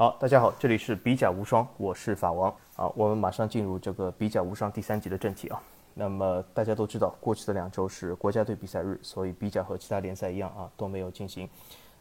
[0.00, 2.90] 好，大家好，这里是比甲无双，我是法王啊。
[2.96, 5.62] 我们马上进入这个比甲无双第三集的正题啊。
[5.92, 11.46] 那么大家都知道，过去的两周是国家队比赛日，所以比甲和其他联赛一样啊都没有进行。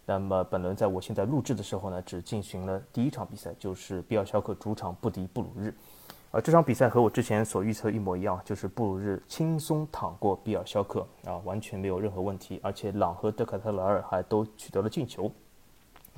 [0.06, 5.74] 那么本轮在我现在录制的时候呢，只进行了第一场比赛，就是比尔肖克主场不敌布鲁日。
[6.32, 15.30] 啊，这场比赛和我之前所预测一模一样，就是布鲁日轻松躺过比尔肖克啊，完全没有任何问题，而且朗和德卡特莱尔还都取得了进球。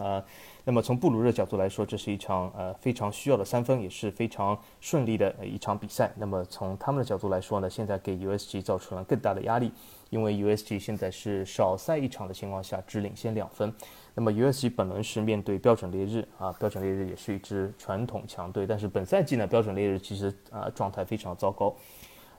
[0.01, 0.23] 啊，
[0.63, 6.11] 那么从布鲁日角度来说，这是一场呃非常需要的三分，也是非常顺利的一场比赛。
[6.15, 9.71] 那么从他们的角度来说呢，现在给 USG 造成了更大的压力，
[10.09, 13.73] 因为 USG 现在是少赛一场的情况下只领先两分。
[14.13, 21.73] 那么 USG 本轮是面对标准烈日啊，标准烈日也是一支传统强队，但是本赛季呢，标准烈日其实啊状态非常糟糕。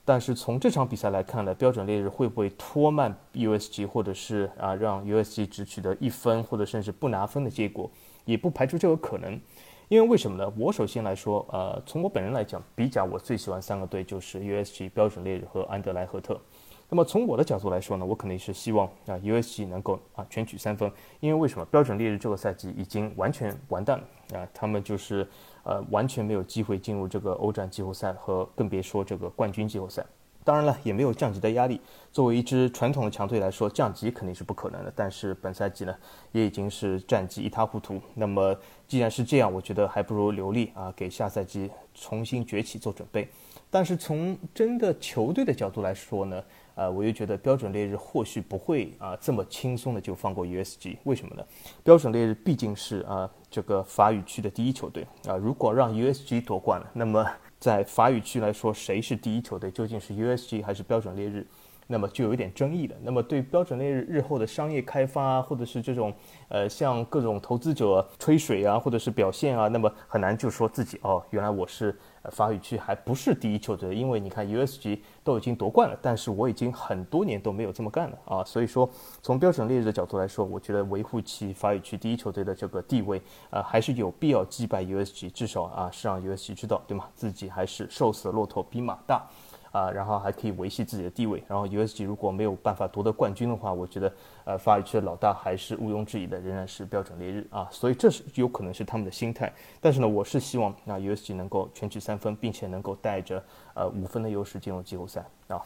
[0.05, 7.89] 但是从这场比赛来看呢，标准烈日会不会拖慢 USG，或者是啊让 USG 只取得一分，或者甚至不拿分的结果，
[8.25, 9.41] 也不排除这个可能。
[9.89, 10.53] 因为为什么呢？
[10.59, 16.41] 我首先来说，呃，从我本人来讲，比甲我最喜欢三个队就是 USG、标准烈日和安德莱赫特。
[16.89, 20.91] 那么从我的角度来说呢，我肯定是希望啊 USG 能够啊全取三分。
[21.21, 21.65] 因为为什么？
[21.67, 25.25] 标准烈日这个赛季已经完全完蛋了啊，他们就是。
[25.65, 30.05] 呃，完全没有机会进入这个欧战季后赛，和更别说这个冠军季后赛。
[30.45, 31.81] 当然了，也没有降级的压力。
[32.11, 34.93] 作为一支传统的强队来说，降级肯定是不可能的。
[34.97, 35.95] 但是本赛季呢，
[36.33, 38.01] 也已经是战绩一塌糊涂。
[38.15, 38.53] 那么
[38.89, 43.29] 既然是这样，我觉得还不如留力啊，给下赛季重新崛起做准备。
[43.71, 46.43] 但是从真的球队的角度来说呢？
[46.75, 51.45] 呃，我又觉得标准烈日或许不会啊这么轻松的就放过 USG，为什么呢？
[51.85, 57.25] 标准烈日毕竟是啊这个法语区的第一球队啊，如果让 USG 夺冠了，那么
[57.61, 59.71] 在法语区来说，谁是第一球队？
[59.71, 61.47] 究竟是 USG 还是标准烈日？
[61.93, 62.97] 那么就有一点争议了。
[63.03, 66.11] 那么对标准烈日日后的商业开发啊，或者是这种
[66.49, 71.95] 呃向各种投资者吹水啊，或者是表现啊，那么很难就说自己哦，原来我是。
[72.31, 78.89] 法语区还不是第一球队，因为你看 USG 都已经夺冠了，但是我已经很多年都没有这么干了啊，所以说
[79.21, 83.21] 从标准烈日的角度来说，我觉得维护其法语区第一球队的这个地位，
[83.51, 87.09] 呃，还是有必要击败 USG，至少啊是让 USG 知道，对吗？
[87.17, 89.29] 自己还是瘦死的骆驼比马大。
[89.73, 91.43] 啊，然后还可以维系自己的地位。
[91.49, 94.13] 然后 USG 如果没有办法夺得冠军的话，我觉得，
[94.45, 97.67] 呃，发育区的老大还是毋庸置疑的，仍然是标准烈日啊。
[97.71, 99.53] 所以这是有可能是他们的心态。
[99.81, 103.43] 但是呢，我是希望啊 USG 能够全取三分，并且能够带着
[103.75, 105.61] 呃五分的优势进入季后赛啊。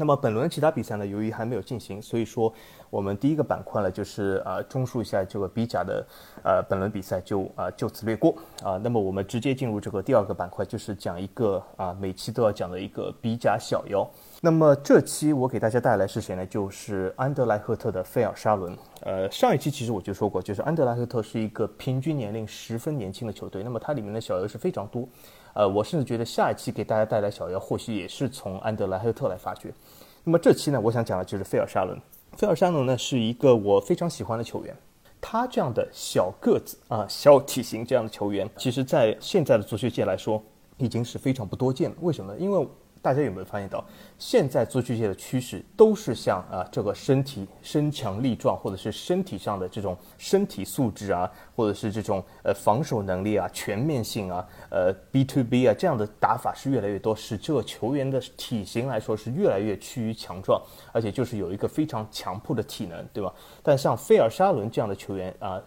[0.00, 2.52] 那么本轮其他比赛呢，由于还没有进行，所以说
[2.88, 6.06] 我们第一个板块呢，就是啊，综述一下这个比甲的
[6.44, 8.32] 呃本轮比赛，就啊就此略过
[8.62, 8.78] 啊。
[8.80, 14.08] 那么我们直接进入这个第二个板块，就是讲一个啊每期都要讲的一个比甲小妖。
[14.40, 16.46] 那么这期我给大家带来是谁呢？
[16.46, 18.78] 就是安德莱赫特的费尔沙伦。
[19.00, 25.08] 呃，上一期其实我就说过，就是安德莱赫特是一个平均年龄十分年轻的球队，那么它里面的小妖是非常多。
[25.58, 29.74] 呃，我甚至觉得下一期给大家带来小妖，或许也是从安德莱赫特来发掘。
[30.22, 32.00] 那么这期呢，我想讲的就是费尔沙伦。
[32.36, 34.72] 费尔沙伦呢是一个我非常喜欢的球员，
[35.20, 40.40] 他这样的小个子啊、小体型这样的球员，其实在现在的足球界来说
[40.76, 41.96] 已经是非常不多见了。
[42.02, 42.32] 为什么？
[42.36, 42.68] 因为
[43.00, 43.84] 大家有没有发现到，
[44.18, 60.60] 现在足球界的趋势都是向啊这个身体身强力壮，或者是身体上的这种身体素质啊，或者是这种呃防守能力啊、全面性啊、呃 B to B 啊这样的打法是越来越多，使这个球员的体型来说是越来越趋于强壮，
[60.92, 63.32] 而且就是有一个非常强迫的体能，对吧？
[63.62, 65.62] 但像菲尔沙伦这样的球员啊，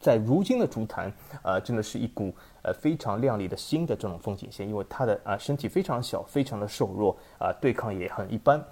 [0.00, 1.12] 在如今的足坛
[1.42, 2.32] 啊，真的是一股。
[2.62, 8.64] 呃，非常亮丽的新的这种风景线，因为他的啊身体非常小，非常的瘦弱啊，对抗也很一般，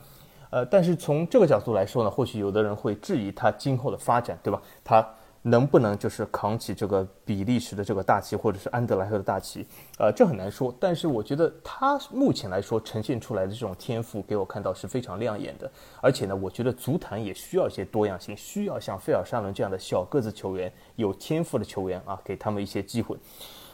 [0.51, 4.63] 呃，但是从这个角度来说呢，或许有的人会质疑他今后的发展，对吧？
[4.85, 5.07] 他
[5.43, 9.67] 能不能就是扛起这个比利时的这个大旗，或者是安德莱赫的大旗？
[9.99, 10.75] 呃，这很难说。
[10.79, 15.71] 但是我觉得他目前来说呈现出来的这种天赋，给我看到是非常亮眼的。
[16.03, 23.17] 而且呢，我觉得足坛也需要一些多样性，需要像费尔沙伦这样的小个子球员，有天赋的球员啊，给他们一些机会。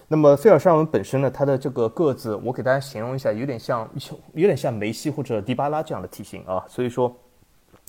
[0.08, 3.88] 那么菲尔沙文本身呢，他的这个个子，我给大家形容一下，有点像，
[4.34, 6.64] 有点像梅西或者迪巴拉这样的体型啊。
[6.68, 7.12] 所以说，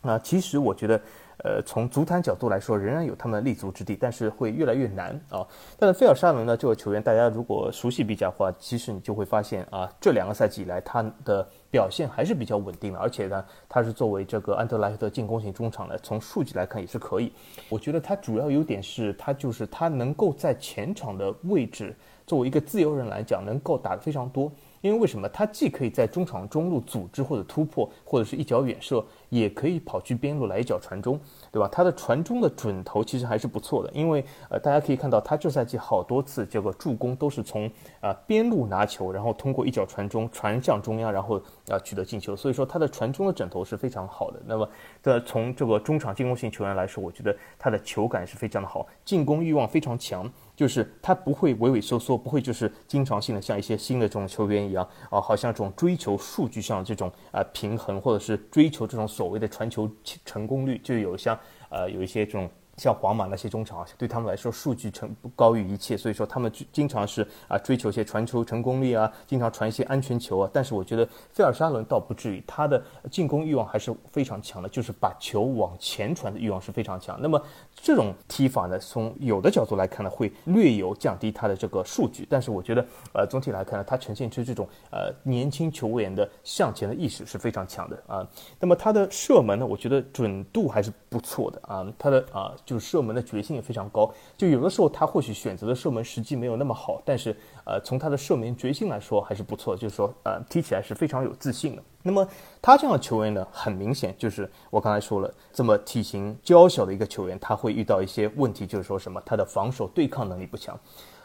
[0.02, 1.00] 啊，其实我觉得，
[1.44, 5.46] 呃，从足坛角度来说，仍然有他们立足之地，但是会越来越难啊。
[5.78, 11.48] 但是费尔沙伦呢，这个球员，大家如果熟悉比较的话，其实你就会发现啊，这两个赛季以来他的。
[11.70, 17.34] 表现还是比较稳定的，而且呢，他是作为这个安德莱赫特进攻型中场的，从数据来看也是可以。
[17.68, 21.94] 我觉得他主要优点是他就是他能够在前场的位置，
[22.26, 24.50] 作为一个自由人来讲，能够打得非常多。
[24.80, 25.28] 因为为什么？
[25.28, 31.20] 他既可以在中场中路组织或者突破，或者是一脚远射，也可以跑去边路来一脚传中，
[31.52, 31.68] 对吧？
[31.72, 37.70] 他的传中的准头其实还是不错的，因为呃，大家可以看到他这赛季好多次这个助攻都是从
[38.00, 42.36] 啊边路拿球，然后通过一脚传中传向中央，然后啊取得进球。
[42.36, 44.40] 所以说他的传中的枕头是非常好的。
[44.46, 44.70] 那么
[45.04, 50.30] 的从这个中场进攻型球员来说，我觉得他的球感是非常的好，进攻欲望非常强。
[50.58, 59.90] 就是他不会畏畏缩缩，不会就是经常性的像一些新的这种球员一样啊，好像这种追求数据上这种啊平衡，或者是追求这种所谓的传球
[60.26, 61.40] 成功率，就有像
[61.70, 62.50] 呃有一些这种。
[62.78, 70.50] 像皇马那些中场啊，对他们来说数据成高于一切，所以说他们经常是啊追求一些传球成功率啊，经常传一些安全球啊。
[70.54, 71.04] 但是我觉得
[71.34, 72.80] 费尔沙伦倒不至于，他的
[73.10, 77.20] 进攻欲望还是非常强的，就是把球往前传的欲望是非常强。
[77.20, 77.42] 那么
[77.74, 88.28] 这种踢法呢，从有的角度来看呢，会略有降低他的这个数据，但是我觉得呃总体来看呢，他呈现出这种呃年轻球员的向前的意识是非常强的啊。
[88.60, 92.54] 那么他的射门呢，我觉得准度还是不错的啊，他的啊。
[92.68, 97.34] 就是射门的决心也非常高，就有的时候他或许选择的射门时机没有那么好，但是
[97.64, 101.84] 呃，从他的射门决心来说还是不错，就是说呃，踢起来是非常有自信的。
[102.04, 102.28] 那么
[102.62, 110.78] 他这样的球员呢，很明显就是我刚才说了，这么体型娇小的一个球员，他会遇到一些问题，就是说什么他的防守对抗能力不强。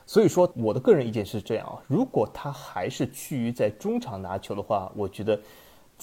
[0.06, 5.36] 所以说我的个人意见是这样啊，如果他还是趋于在中场拿球的话，我觉得。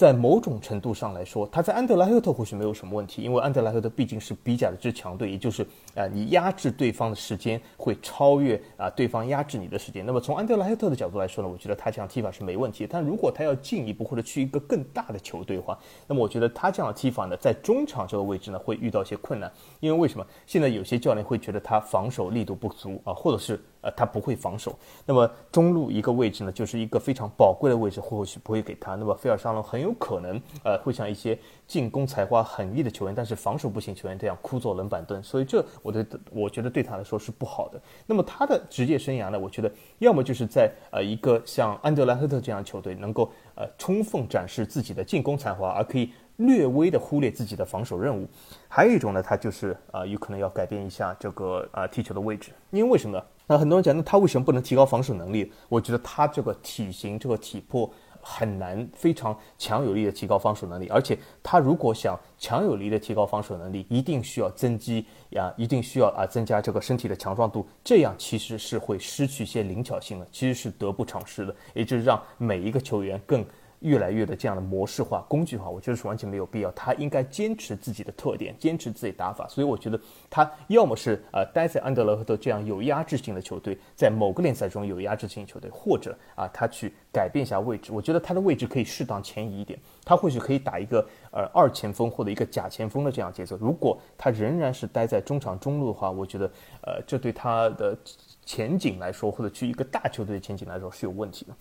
[0.00, 5.62] 在某种程度上来说，他在安德莱赫特或许没有什么问题，因为安德莱赫特毕竟是比甲的支强队，也就是
[5.94, 10.06] 啊，你压制对方的时间会超越啊对方压制你的时间。
[10.06, 12.86] 那么从安德莱赫特的角度来说呢，我觉得他这样踢法是没问题。
[12.90, 20.26] 但如果他要进一步或者去一个更大的球队的话，那么我觉得他这样的踢法呢，在中场这个位置呢会遇到一些困难，因为为什么？
[20.46, 23.62] 现在有些教练会觉得他防守力度不足啊，或者是。
[23.82, 24.78] 呃，他不会防守。
[25.06, 28.94] 那么中路一个位置呢，就是一个非常宝贵的位置，或许不会给他。
[28.94, 35.22] 那么菲尔沙龙很有可能，呃，会像一些进攻才华横溢的球员，但是防守不行球员这样枯坐冷板凳。
[35.22, 37.80] 所以这，我的，我觉得对他来说是不好的。
[38.06, 46.12] 那么他的职业生涯呢，我觉得要么就是在呃一个像安德莱赫特这样球队，能够呃充分展示自己的进攻才华，而可以。
[46.40, 48.26] 略微的忽略自己的防守任务，
[48.66, 53.22] 还有一种呢，他就是啊，有可能要改变一下这个啊踢球的位置，因为为什么？
[53.50, 55.52] 那很多人讲，那他为什么不能提高防守能力？
[55.68, 73.44] 我觉得他这个体型、这个体魄很难非常强有力的提高防守能力，而且他如果想强有力的提高防守能力，一定需要增肌呀，一定需要啊增加这个身体的强壮度，这样其实是会失去一些灵巧性的，其实是得不偿失的，也就是让每一个球员更。
[73.80, 76.70] 越来越的这样的模式化、工具化，我觉得是完全没有必要。
[76.72, 79.48] 他应该坚持自己的特点，坚持自己打法。
[79.48, 79.98] 所以我觉得
[80.28, 87.90] 他要么是呃待在安德勒赫特这样有压制性的球队，在某个联赛中有压制性球队，或者啊他去改变一下位置。
[87.92, 93.56] 我觉得他的位置可以适当前移一点，他或许可以打一个呃二前锋或者一个假前锋的这样节奏。
[93.56, 96.46] 如果他仍然是待在中场中路的话，我觉得
[96.82, 97.96] 呃这对他的
[98.44, 101.54] 前景来说，或者去一个大球队的前景来说是有问题的。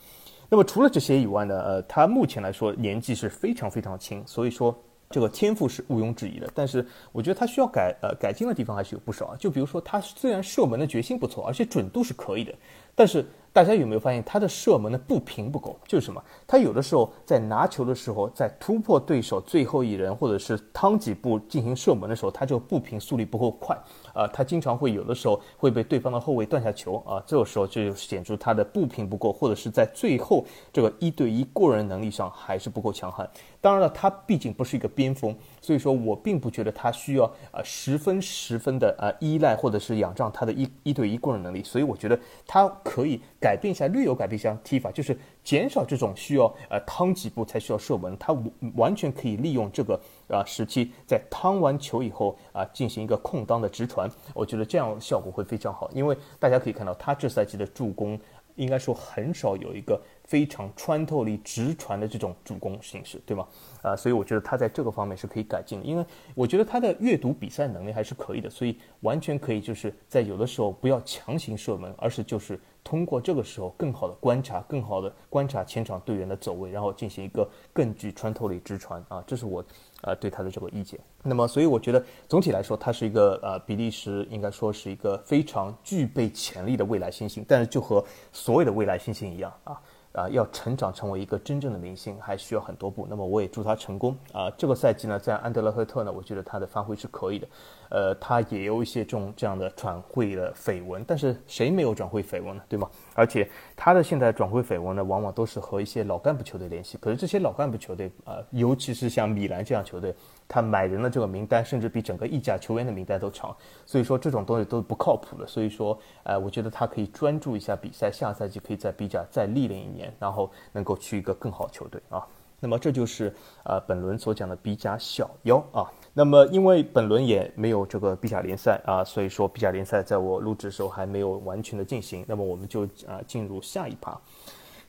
[0.50, 1.62] 那么除了这些以外呢？
[1.62, 4.76] 呃，他目前来说年纪是非常非常轻，所以说
[5.10, 6.50] 这个天赋是毋庸置疑的。
[6.56, 9.38] 但是我觉得他需要改呃改进的地方还是有不少啊。
[9.40, 12.54] 就比如说他虽然射门的决心不错，而且准度是可以的，
[12.96, 13.26] 但是。
[13.52, 15.76] 大家有没有发现他的射门的步频不够？
[15.88, 16.24] 就是什么？
[16.46, 23.76] 他有的时候在拿球的时候，在突破对手最后一人，或者是趟几步进行射门的时候，他这个步频速率不够快
[24.20, 24.28] 啊。
[24.28, 27.24] 他经常会有的时候会被对方的后卫断下球啊。
[27.26, 33.30] 这个时候就显出他的步频不够，或者是在最后这个一对一过人能力上还是不够强悍。
[33.62, 41.64] 当然了，他毕竟不是一个边锋，所以说我并不觉得他需要啊十分十分的啊依赖或者是仰仗他的一一对一过人能力。
[41.64, 43.20] 所以我觉得他可以。
[43.42, 48.36] 改变一下，略有改变一下踢法，就是减少这种需要呃趟几步才需要射门，他
[48.76, 58.20] 完全可以利用这个啊时期，在趟完球以后啊进行一个空当的直传，我觉得这样效果会非常好，因为大家可以看到他这赛季的助攻，
[58.56, 60.00] 应该说很少有一个。
[60.30, 63.48] 非常穿透力直传的这种主攻形式，对吗？
[63.82, 66.06] 啊，所以我觉得他在这个方面是可以改进的，因为
[66.36, 79.66] 我觉得他的阅读比赛能力还是可以的，所以完全可以就是在有的时候不要强行射门，而是就是通过这个时候更好的观察，更好的观察前场队员的走位，然后进行一个更具穿透力直传啊，这是我
[80.02, 81.00] 啊对他的这个意见。
[81.24, 89.82] 那么，所以我觉得总体来说，他是一个呃比利时应该说是一个非常具备潜力的未来新星，但是就和所有的未来新星一样啊。
[90.14, 93.06] 啊，要成长成为一个真正的明星，还需要很多步。
[93.10, 94.50] 那么我也祝他成功啊！
[94.58, 97.48] 这个赛季呢，在安德勒赫特呢，我觉得他的发挥是可以的。
[97.90, 102.64] 呃，他也有一些这种这样的转会的绯闻，但是谁没有转会绯闻呢？
[102.68, 102.90] 对吗？
[103.14, 106.98] 而且他的现在转会绯闻呢，往往都是和一些老干部球队联系。
[107.00, 110.14] 可是这些老干部球队啊，尤其是像米兰这样球队，
[110.50, 113.56] 他买人的这个名单甚至比整个意甲球员的名单都长。
[113.86, 115.48] 所以说这种东西都是不靠谱的。
[115.48, 120.12] 所以说，呃，我觉得他可以专注一下比赛，下赛季可以在比甲再历练一年。
[120.20, 122.26] 然后能够去一个更好球队啊，
[122.60, 125.86] 那么这就是呃本轮所讲的比甲小妖啊。
[126.14, 132.26] 那么因为本轮也没有这个比甲联赛啊，所以说比甲联赛在我录制的时候还没有完全的进行。
[132.28, 134.20] 那么我们就啊进入下一趴。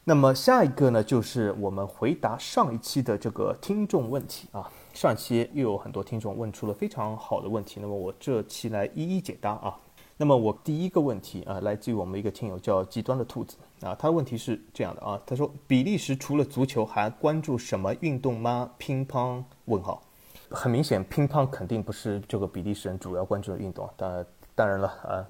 [0.03, 4.69] 那么下一个呢，就是我们回答上一期的这个听众问题啊。
[4.93, 9.79] 上期又有很多听众问出了非常好的问题，那么我这期来一一解答啊。
[10.17, 18.71] 那么我第一个问题啊，来自于我们一个听友叫极端的兔子啊，他的问题是这样的啊，他说比利时除了足球还关注什么运动吗？
[18.77, 19.43] 乒乓？
[19.65, 20.03] 问号。
[20.51, 23.89] 很明显，乒乓肯定不是这个比利时人主要关注的运动。
[23.97, 25.27] 当当然了啊，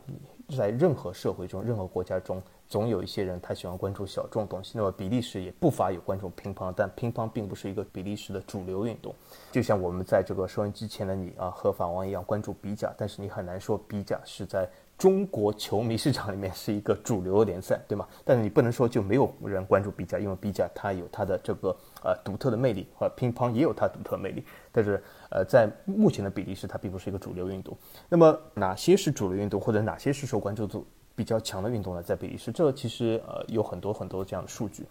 [0.56, 4.72] 在任何社会中、任何国家中，总有一些人他喜欢关注小众东西。
[4.74, 9.14] 那么比利时也不乏有关注乒乓，但乒乓并不是一个比利时的主流运动。
[9.52, 14.66] 就像我们在这个收音机前的你啊，和法王一样关注比甲，但是你很难说比甲是在。
[15.00, 18.06] 中国球迷市场里面是一个主流联赛，对吗？
[18.22, 21.74] 但是你不能说就没有人关注比甲，因为比甲它有它的这个
[22.04, 24.44] 呃独特的魅力，和乒乓也有它独特魅力。
[24.70, 27.74] 但是呃，在目前的比利时，它并不是一个主流运动。
[28.10, 30.86] 那么哪些是主流运动，或者哪些是受关注度
[31.20, 32.02] 比较强的运动呢？
[32.02, 34.86] 在比利时，这其实呃有很多很多这样的数据。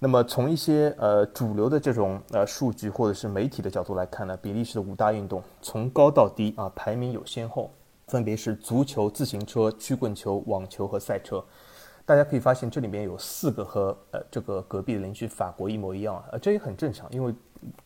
[0.00, 7.70] 那么从一些呃主流的这种呃数据或者是媒体的角度来看呢，比利时的五大运动从高到低啊排名有先后。
[8.08, 11.42] 分别是足球、自行车、曲棍球、网球和赛车。
[12.04, 17.32] 大家可以发现，这里面有四个和呃这个隔壁的邻居法国一模一样啊，这也很正常，因为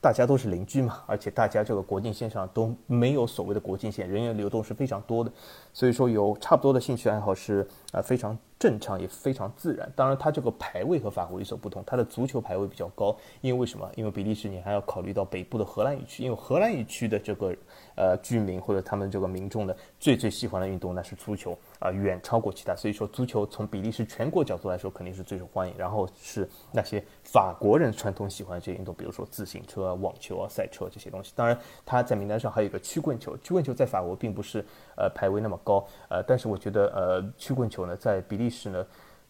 [0.00, 5.30] 大家都是邻居嘛，而且大家这个国境线上都没有所谓的国境线，人员流动是非常多的，
[5.72, 8.36] 所以说有差不多的兴趣爱好是啊非常。
[8.58, 13.86] 正常也非常自然，当然它这个排位和法国有所不同，它的足球排位比较高，因为为什么？
[13.96, 17.54] 因为比利时你还要考虑到北部的荷兰语区，因为荷兰语区的这个
[17.96, 31.32] 呃居民或者他们这个民众的最最喜欢的运动那是足球啊，远超过其他，所以说足球从比利时全国角度来说肯定是最受欢迎，然后是那些法国人传统喜欢的这些运动，比如说自行车啊、网球啊、赛车这些东西。
[31.34, 34.64] 当然，它在名单上还有一个曲棍球，曲棍球在法国并不是
[34.96, 38.86] 呃排位那么高，呃，但是我觉得呃曲棍球呢在比利时呢，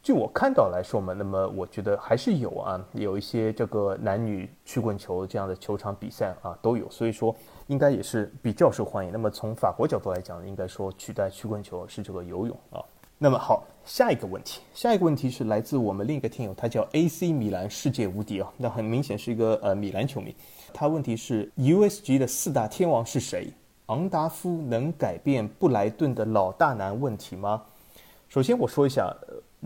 [0.06, 7.34] 据我看到来说嘛，那么我觉得还是有啊，有一些这个男女曲棍球这样的球场比赛啊都有，所以说
[7.66, 9.10] 应该也是比较受欢迎。
[9.10, 12.78] 那么从法国角度来讲，应该说取代曲棍球是这个游泳啊。
[13.18, 20.32] 那么好，下一个问题，下一个问题是来自我们另一个听友，他叫 AC 米兰世界无敌啊，那很明显是一个呃米兰球迷。
[20.72, 23.52] 他问题是 USG 的四大天王是谁？
[23.86, 27.60] 昂达夫能改变布莱顿的老大难问题吗？
[28.28, 29.16] 首先我说一下，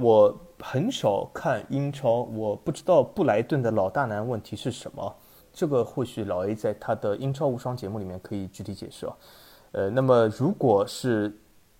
[0.00, 5.14] 我很少看英超，我不知道布莱顿的老大难问题是什么。
[5.52, 9.16] 这个或许老 A 在他的英超无双节目里面可以具体解释啊。
[9.72, 11.36] 呃，那么如果是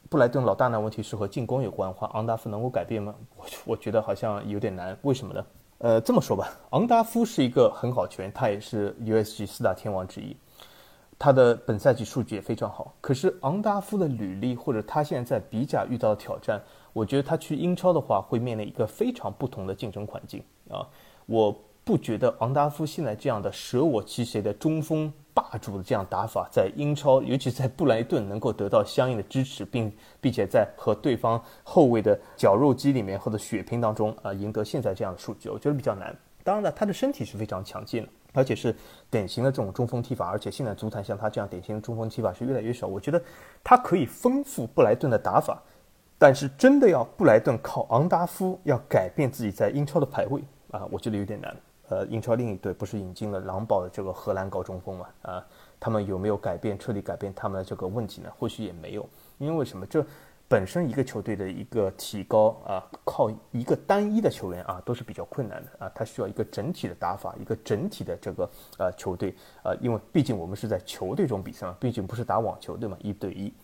[0.08, 3.14] 布莱顿老大难问题是和进攻有关的话，昂达夫能够改变吗？
[3.36, 4.96] 我我觉得好像有点难。
[5.02, 5.44] 为什么呢？
[5.78, 10.36] 呃，这么说吧，昂达夫是一个很好球员，他也是 USG 四大天王之一。
[11.18, 16.60] 他的本赛季数据也非常好，可是昂达夫的履历或者他现在在比甲遇到的挑战，
[16.92, 20.86] 我觉得他去英超的话会面临一个非常不同的竞争环境啊！
[21.26, 36.14] 我不觉得昂达夫现在这样的舍我其谁的中锋霸主的这样打法，在英超，尤其在布莱顿能够得到相应的支持，并并且在和对方后卫的绞肉机里面或者血拼当中啊赢得现在这样的数据，我觉得比较难。
[36.42, 38.08] 当然了，他的身体是非常强劲的。
[38.32, 38.72] 而且是
[39.10, 42.86] 典型的这种中锋踢法，而且现在足坛像他这样典型的中锋踢法是越来越少。
[42.86, 43.20] 我觉得
[43.64, 45.60] 他可以丰富布莱顿的打法，
[46.20, 51.56] 但是真的要布莱顿靠昂达夫要改变自己在英超的排位啊，我觉得有点难。
[51.88, 55.06] 呃，英超另一队不是引进了狼堡的这个荷兰高中锋嘛？
[55.22, 55.46] 啊，
[55.80, 58.30] 他们有没有改变彻底改变他们的这个问题呢？
[58.38, 59.08] 或许也没有，
[59.38, 59.86] 因为什么？
[59.86, 60.04] 这。
[60.50, 65.92] 本身一个球队的一个提高啊，靠一个单一的球员啊，都是比较困难的啊。
[65.94, 72.96] 他需要一个整体的打法，一个整体的这个呃球队啊，因为毕竟我们是在球队中比赛嘛，毕竟不是打网球对吗？
[73.00, 73.54] 一对一。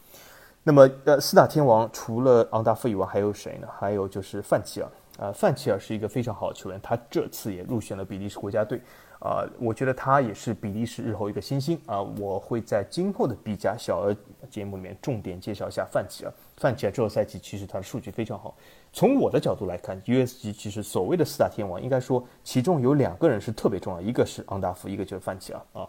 [0.69, 3.69] 那么呃，四大天王除了昂达夫以外，还有谁呢？
[3.79, 8.81] 还有就是范齐尔啊，范齐尔是一个非常好的球员，他这次也入选了比利时国家队
[9.21, 12.03] 啊，我觉得他也是比利时日后一个新星啊。
[12.03, 14.17] 我会在今后的比甲小额
[14.51, 16.33] 节目里面重点介绍一下范齐尔。
[16.57, 18.53] 范齐尔这个赛季其实他的数据非常好。
[18.93, 25.89] 从我的角度来看，USG 其实所谓的四大天王，应该说其中有两个人是特别重要，一个是昂达夫，一个就是范齐尔啊。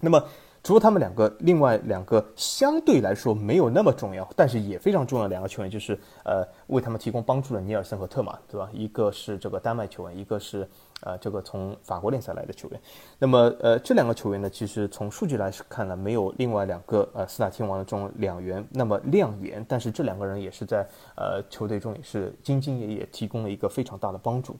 [0.00, 0.20] 那么。
[0.62, 8.68] 除了他们两个，另外两个相对来说没有那么重要，但是也非常重要的两个球员，就是呃为他们提供帮助的尼尔森和特马，对吧？
[8.72, 10.68] 一个是这个丹麦球员，一个是
[11.00, 12.80] 呃这个从法国联赛来的球员。
[13.18, 24.56] 那么呃这两个球员呢，其实从数据来看呢，没有另外两个呃四大天王的这种两员那么亮眼，但是这两个人也是在呃球队中也是兢兢业业，提供了一个非常大的帮助。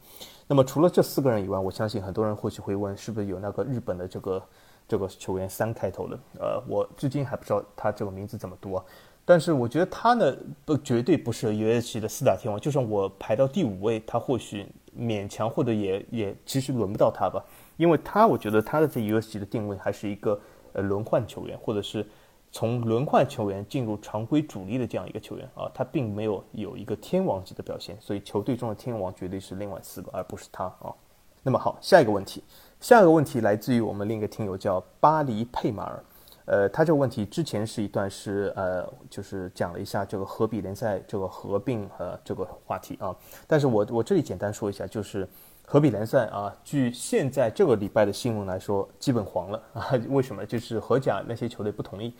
[0.48, 4.42] 那么除了这四个人以外，我相信很多人或许会问，是不是有那个日本的这个？
[4.92, 8.84] 这个球员三开头的，呃，我至今还不知道他这个名字怎么读啊。
[9.24, 12.60] 但是我觉得他呢，不绝对不是 U S G 的四大天王。
[12.60, 17.42] 就算我排到第五位，他或许勉强或者也也其实轮不到他吧。
[17.78, 20.38] 因为他，我觉得他的这 U S G 的定位还是一个
[20.74, 22.06] 呃轮换球员，或者是
[22.50, 25.70] 从轮换球员进入常规主力的这样一个球员啊。
[25.72, 30.92] 他并没有有一个天王级的表现，所以球队中的天王绝对是另外四个，而不是他啊。
[31.42, 32.44] 那么好，下一个问题。
[32.82, 36.04] 下一个问题来自于我们另一个听友叫巴黎佩马尔，
[36.46, 43.14] 呃，他这个问题之前是一段是呃，就是讲了一下这个荷比联赛这个合并和这个话题啊，
[43.46, 45.28] 但是我我这里简单说一下，就是
[45.64, 50.44] 荷比联赛啊，据现在这个礼拜的新闻来说，基本黄了 啊，为什么？
[50.44, 52.12] 就是荷甲那些球队不同意，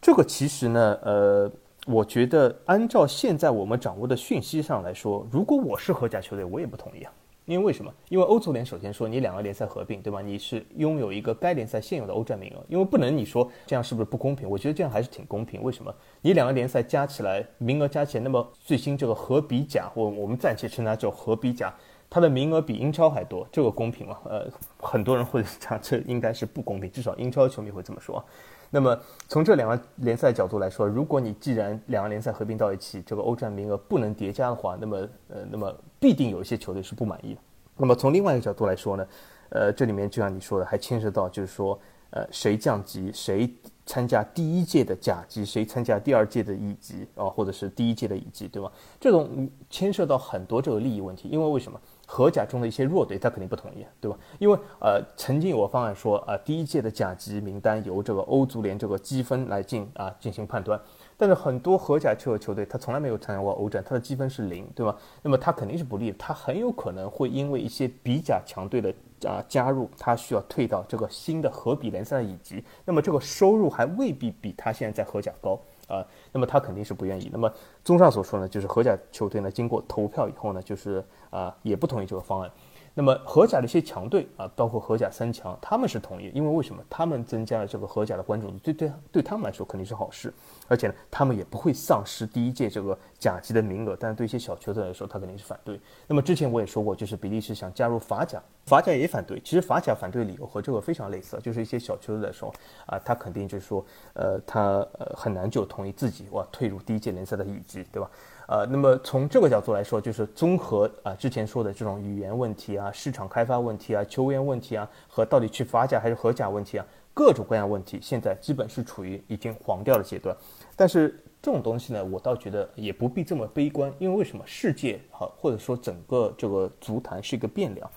[0.00, 1.50] 这个其实呢，呃，
[1.88, 7.12] 我觉得按照现在我们掌握的讯息上来说，如果我是荷甲球队，我也不同意啊。
[7.44, 7.92] 因为为什么？
[8.08, 10.20] 因为欧足联首先说你两个联赛合并，对吧？
[10.22, 14.48] 你是拥有一个该联赛现有的欧战名额，因为不能你说这样是不是不公平？
[14.48, 15.62] 我觉得这样还是挺公平。
[15.62, 15.92] 为什么？
[16.20, 21.74] 你两个联赛加起来名额加起来，那么最新这个荷比甲，我我们暂且称它叫荷比甲，
[22.08, 24.18] 它的名额比英超还多，这个公平吗？
[24.24, 24.46] 呃，
[24.78, 28.24] 很多人会讲这应该是不公平，至少英超球迷会这么说。
[28.74, 28.98] 那么
[29.28, 34.96] 从这两个联赛角度来说，如果你既然两个联赛合并到一起，这个欧战名额不能叠加的话，那么
[35.28, 37.40] 呃，那么必定有一些球队是不满意的。
[37.76, 39.06] 那么从另外一个角度来说呢，
[39.50, 41.78] 呃，这里面就像你说的，还牵涉到就是说，
[42.12, 43.46] 呃，谁降级，谁
[43.84, 48.72] 参加第一届的甲级，谁参加第二届的乙级啊，或者是第一届的乙级，对吧？
[48.98, 51.78] 这种牵涉到很多这个利益问题，因为为什么？
[52.14, 54.18] 荷甲中的一些弱队，他肯定不同意，对吧？
[54.38, 60.78] 因为呃，曾经有个方案说，啊，第一届的甲级名单由这个欧足联这个积分来进啊进行判断，
[61.16, 64.94] 但是很多荷甲球球队他从来没有参加过欧战，他的积分是零，对吧？
[65.22, 68.92] 那么他肯定是不利，他很有可能会因为一些比甲强队的
[69.26, 75.58] 啊加入，他需要退到这个新的荷比联赛的乙级，那么这个收入还未必比他现在在荷甲高。
[75.88, 77.28] 啊，那么他肯定是不愿意。
[77.30, 77.52] 那么
[77.84, 82.48] 综上所说呢，就是荷甲球队呢经过投票以后呢，就是啊也不同意这个方案。
[82.94, 86.84] 那么荷甲的一些强队啊，包括荷甲三强，他们是同意，因为为什么？
[86.90, 90.30] 他们增加了这个荷甲的关注度，对对对他们来说肯定是好事，
[90.68, 93.96] 而且呢，他们也不会丧失第一届这个甲级的名额。
[93.98, 95.80] 但是对一些小球队来说，他肯定是反对。
[96.06, 99.40] 那么之前我也说过，就是比利时想加入法甲，法甲也反对。
[99.40, 102.52] 其实法甲反对理由和这个非常类似，就是一些小球队来说
[102.84, 108.10] 啊，他肯定就是说，呃，他呃很难就同意自己哇退入第一届联赛的乙级，对吧？
[108.46, 120.36] 呃，那么从这个角度来说，就是综合啊之前说的这种语言问题啊、市场开发问题啊、球员问题啊，和到底去法甲还是荷甲问题啊，各种各样问题，现在基本是处于已经黄掉的阶段。
[120.76, 124.42] 但是这种东西呢，我倒觉得也不必这么悲观，因为为什么？
[124.46, 127.90] 世界好，或者说整个这个足坛是一个变量。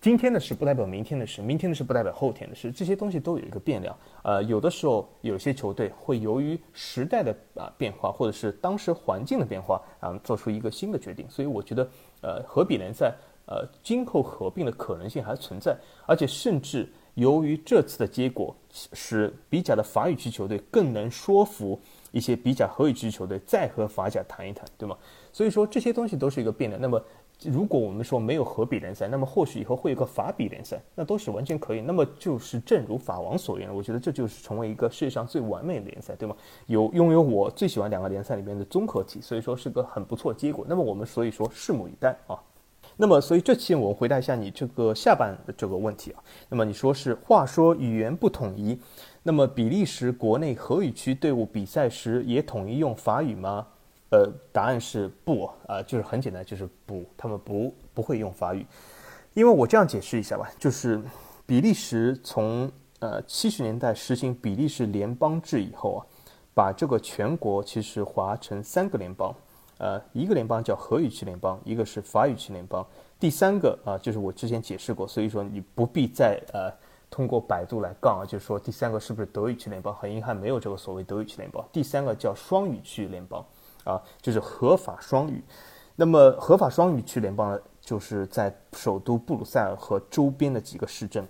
[0.00, 3.94] 今天的事不代表明天的事，明天的事不代表后天的事，这些东西都有一个变量。
[4.22, 11.28] 呃，有的时候有些球队会由于时代的啊变化，或者是当时环境的变化啊，做出一个新的决定。
[11.28, 11.86] 所以我觉得，
[12.22, 21.78] 呃，合比联赛呃今后合并的可能性还存在，而且甚至由于这次的结果，使比甲的法语区球队更能说服
[22.10, 24.96] 一些比甲荷语区球队再和法甲谈一谈，对吗？
[25.30, 26.80] 所以说这些东西都是一个变量。
[26.80, 26.98] 那么。
[27.44, 31.80] 如果我们说没有荷比联赛，那么或许以后会有个法比联赛，那都是完全可以。
[31.80, 36.36] 那么就是正如法王所言，我觉得这就是成为一个世界上最完美的联赛，对吗？
[36.66, 40.66] 有拥有我最喜欢两个联赛里面的综合体，所以说是个很不错结果。
[40.68, 42.38] 那么我们所以说拭目以待啊。
[42.96, 46.22] 那么所以这期我们回答一下你这个下半的这个问题啊。
[46.50, 48.78] 那么你说是话说语言不统一，
[49.22, 53.66] 那么比利时国内荷语区队伍比赛时也统一用法语吗？
[54.10, 58.66] 呃，答案是不啊，就是很简单，就是不，他们不不会用法语，
[59.34, 61.00] 因为我这样解释一下吧，就是
[61.46, 66.00] 比利时从呃七十年代实行比利时联邦制以后啊，
[66.52, 69.32] 把这个全国其实划成三个联邦，
[69.78, 72.84] 呃，一个联邦叫荷语区联邦，一个是法语区联邦。
[73.20, 76.68] 第三个啊，就是我之前解释过，所以说你不必再呃
[77.08, 79.94] 通过百度来杠啊，就是说第三个是不是德语区联邦？
[79.94, 81.64] 很遗憾，没有这个所谓德语区联邦。
[81.70, 83.44] 第三个叫双语区联邦
[83.84, 85.42] 啊，就是合法双语。
[85.96, 91.26] 那么合法双语区联邦呢，就是在首都布鲁塞尔和周边的几个市镇。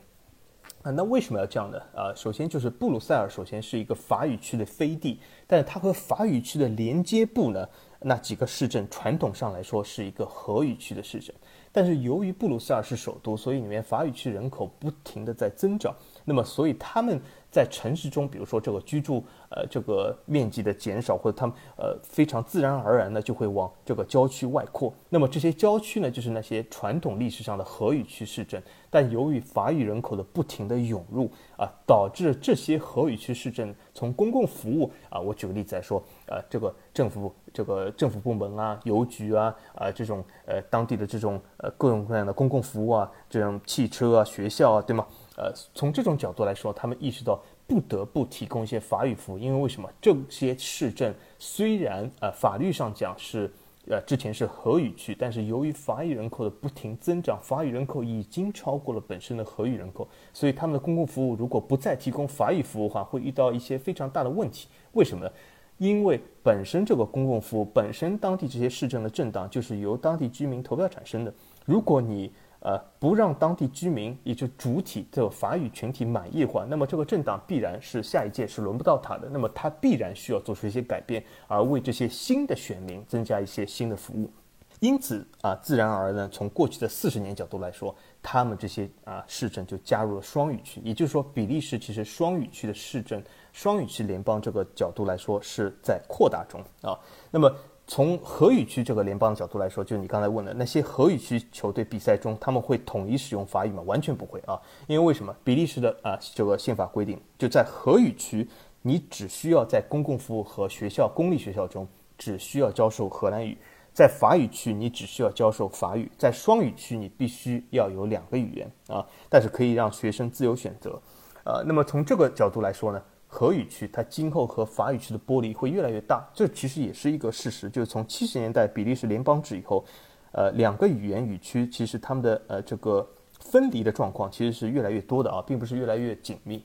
[0.83, 1.79] 啊，那为什么要这样呢？
[1.95, 7.69] 啊，首先就是布鲁塞尔首先是一个法语区的飞地，但是它和法语区的连接部呢，
[8.01, 11.35] 那几个市镇传统上来说是一个荷语区的市镇。
[11.73, 15.95] 但是由于布鲁塞尔是首都，所以里面法语区人口不停的在增长。
[16.25, 24.93] 那么，所以他们在城市中，比如说这个居住呃这个面积的减少，或者他们呃非常自然而然的就会往这个郊区外扩。
[25.09, 28.63] 那么这些郊区呢，就是那些传统历史上的荷语区市镇。
[28.93, 45.07] 但由于法语人口的不停的涌入啊，导致这些荷语区市镇从公共服务啊，我举个例子来说，呃，这个政府这个政府部门啊、邮局啊啊这种呃当地的这种呃各种各样的公共服务啊，这种汽车啊、学校啊，对吗？
[45.37, 49.89] 呃，从这种角度来说，他们意识到不得不提供一些法语服务，因为为什么？
[50.03, 53.51] 这些市政虽然呃法律上讲是。
[53.89, 64.69] 呃，之前是荷语区，但是由于法语人口的不停增长，法语人口已经超过了本身的荷语人口，所以他们的公共服务如果不再提供法语服务的话，会遇到一些非常大的问题。
[64.93, 65.33] 为什么呢？
[65.79, 72.31] 因为本身这个公共服务本身当地这些市政的政党就是由当地居民投票产生的，如果你。
[72.63, 84.31] 呃，不让当地居民也就主体这个法语群体满意的话，那么这个政党必然是下一届是轮不到他的，那么他必然需要做出一些改变，而为这些新的选民增加一些新的服务。
[84.79, 93.23] 因此啊，自然而然，从过去的四十年角度来说，他们这些啊市政就加入了双语区，也就是说，比利时其实双语区的市政、
[93.55, 96.99] 双语区联邦这个角度来说是在扩大中啊。
[97.31, 97.51] 那么。
[97.91, 103.83] 从荷语区这个联邦的角度来说，就你刚才问的那些荷语区球队比赛中，他们会统一使用法语吗？
[103.85, 104.57] 完全不会啊！
[104.87, 105.35] 因为为什么？
[105.43, 108.49] 比利时的啊这个宪法规定，就在荷语区，
[108.83, 111.85] 你只需要在公共服务和学校、公立学校中
[112.17, 113.57] 只需要教授荷兰语；
[113.93, 120.97] 在法语区，你只需要教授法语；在双语区，你必须要有两个语言啊，但是可以让学生自由选择。
[121.43, 123.03] 呃，那么从这个角度来说呢？
[123.33, 127.71] 荷语区，它今后和法语区的剥离会越来越大，这其实也是一个事实。
[127.71, 129.85] 就是从七十年代比利时联邦制以后，
[130.33, 136.65] 呃，两个语言语区其实他们的呃这个分离的状况其实是越来越多的啊，并不是越来越紧密。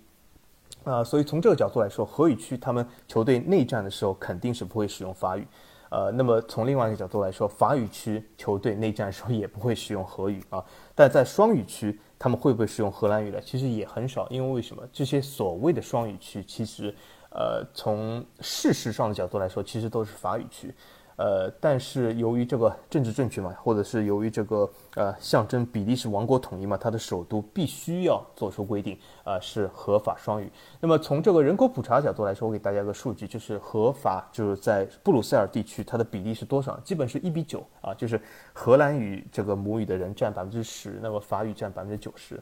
[0.84, 5.48] 啊，所以从这个角度来说，荷语区他们球队内战的时候肯定是不会使用法语。
[5.90, 12.00] 呃，那么从另外一个角度来说，法语区球队内战的时候也不会使用荷语啊，但在双语区。
[12.18, 13.42] 他们会不会使用荷兰语呢？
[13.42, 14.82] 其实也很少，因为为什么？
[14.92, 16.96] 这些所谓的双语区，其实，
[17.30, 20.74] 呃，从事实上的角度来说，其实都是法语区。
[21.18, 30.52] 呃，但是由于这个政治正确嘛，或者是由于这个呃象征比利时王国统一嘛，它的首都必须要做出规定，啊，是合法双语。
[30.82, 36.78] 那么从这个人口普查角度来说，我给大家个数据，就是合法就是在布鲁塞尔地区，它的比例是多少？
[36.82, 38.20] 基本是一比九啊，就是
[38.52, 42.38] 荷兰语这个母语的人占百分之十，那么法语占百分之九十。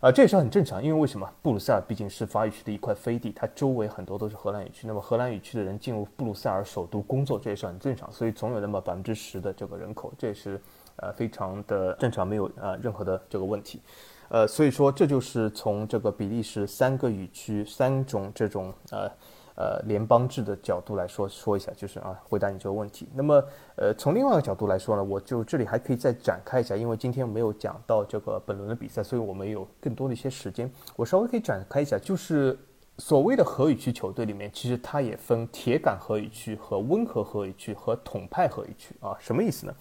[0.00, 1.28] 啊，这也是很正常，因为为什么？
[1.42, 4.86] 布鲁塞尔毕竟是法语区的一块飞地，它周围很多都是荷兰语区。
[4.86, 8.12] 那么荷兰语区的人进入布鲁塞尔首都工作，这也是很正常。
[8.12, 10.60] 所以总有那么百分之十的这个人口，这也是
[10.96, 13.80] 呃非常的正常，没有呃任何的这个问题。
[14.28, 19.10] 呃，所以说这就是从这个比利时三个语区三种这种呃。
[19.56, 23.08] 呃，联邦制的角度来说，说一下就是啊，回答你这个问题。
[23.14, 23.42] 那么，
[23.76, 32.58] 呃，从另外一个角度来说呢，我就这里还可以再展开一下，因为今天没有讲到这个本轮的比赛，所以我们有更多的一些时间，我稍微可以展开一下，就是
[32.98, 39.74] 所谓的荷语区球队里面，其实它也分铁杆荷语区和温和荷语区和统派荷语区啊，什么意思呢？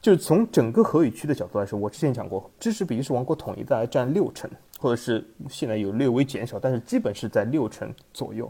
[0.00, 8.48] 就是从整个荷语区的角度来说，我之前讲过，支持比利时王国统一大概占六成，或者是现在有略微减少，但是基本是在六成左右。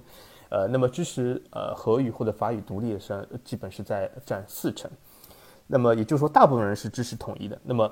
[0.50, 4.90] 呃，那么支持呃荷语或者法语独立的是基本是在占四成，
[5.66, 7.58] 那么也就是说，大部分人是支持统一的。
[7.62, 7.90] 那么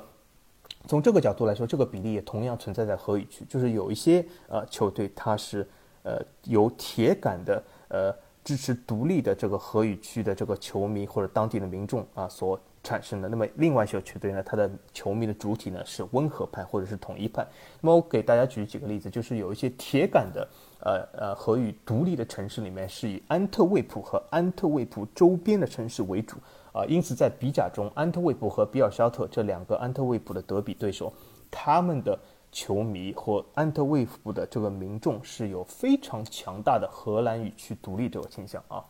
[0.87, 5.69] 从这个角度来说，这个比例也同样存在在荷语区，就是有一些呃球队它是
[6.03, 13.29] 呃由铁杆的呃支持独立的这个荷语区的这个球迷或者当地的民众啊所产生的。
[13.29, 17.47] 那么另外一些球队呢，它的球迷的主体呢是温和派或者是统一派。
[17.83, 20.49] 那么我给大家举几个例子，就是有一些铁杆的。
[20.81, 26.37] 呃呃，荷语独立的城市里面是以安特卫普和安特卫普周边的城市为主
[26.73, 31.13] 啊，因此在比甲中，安特卫普和比尔肖特这两个安特卫普的德比对手，
[31.51, 32.19] 他们的
[32.53, 38.85] 球迷或安特卫普的这个民众是有非常强大的荷兰语区独立这个倾向啊。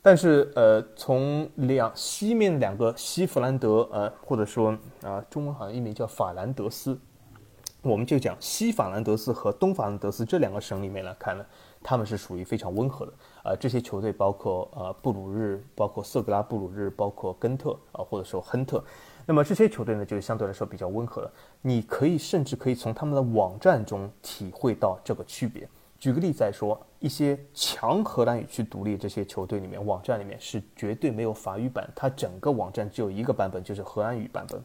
[0.00, 4.70] 但是呃，从两西面两个西弗兰德呃，或者说
[5.02, 6.96] 啊，中文好像译名叫法兰德斯，
[7.86, 11.44] 我们就讲西法兰德斯和东法兰德斯这两个省里面来看呢，
[11.82, 13.12] 他们是属于非常温和的
[13.44, 13.54] 啊。
[13.54, 18.82] 这些球队包括呃布鲁日，包括瑟格拉布鲁日，包括根特啊，或者说亨特。
[19.24, 21.30] 那么这些球队呢，就是相对来说比较温和了。
[21.62, 25.68] 你可以甚至可以从他们的网站中体会到这个区别。
[25.98, 34.62] 举个例子来说，一些强荷兰语区独立这些球队里面，网站里面是绝对没有法语版，它整个网站只有一个版本，就是荷兰语版本。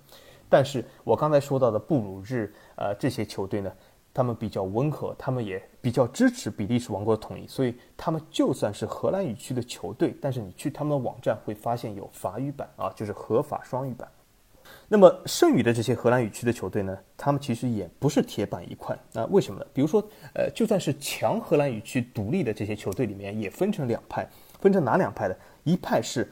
[0.50, 3.72] 但是我刚才说到的布鲁日，呃，这些球队呢，
[4.12, 14.10] 他们比较温和，他们也比较支持比利时王国的统一，所以他们就算是荷兰语区的球队，但是你去他们的网站会发现有法语版啊，就是合法双语版。
[14.88, 19.26] 那么剩余的这些荷兰语区的球队呢，他们其实也不是铁板一块啊？
[19.30, 19.66] 为什么呢？
[19.74, 20.02] 比如说，
[20.34, 24.28] 呃，就算是强荷兰语区独立的这些球队里面，也分成两派，
[24.60, 25.38] 分成哪两派的？
[25.64, 26.28] 一派是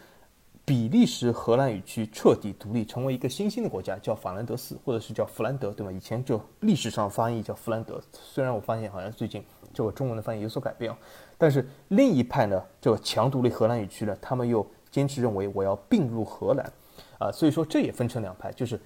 [0.69, 5.91] 比利时荷兰语区彻底独立，成为一个新兴的国家，叫法兰德斯，或者是叫弗兰德，对吗？
[5.91, 10.95] 以前就历史上翻译叫弗兰德，虽然我发现好像最近这个中文的翻译有所改变，
[11.39, 16.71] 但是另一派呢，这个强独立荷兰语区呢，他们又坚持认为我要并入荷兰。
[17.17, 18.79] 啊，所以说这也分成两派，就是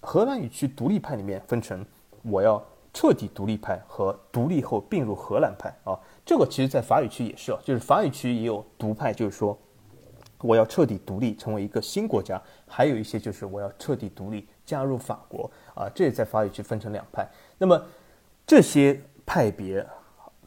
[0.00, 1.84] 荷兰语区独立派里面分成
[2.22, 5.98] 我要彻底独立派和独立后并入荷兰派啊。
[6.24, 9.58] 这个其实在法语区也是啊，就是法语区也有独派，就是说
[10.44, 15.90] 我要彻底独立成为一个新国家，还有一些就是我要彻底独立加入法国啊。
[15.94, 17.28] 这也在法语区分成两派。
[17.58, 17.82] 那么
[18.46, 19.84] 这些派别。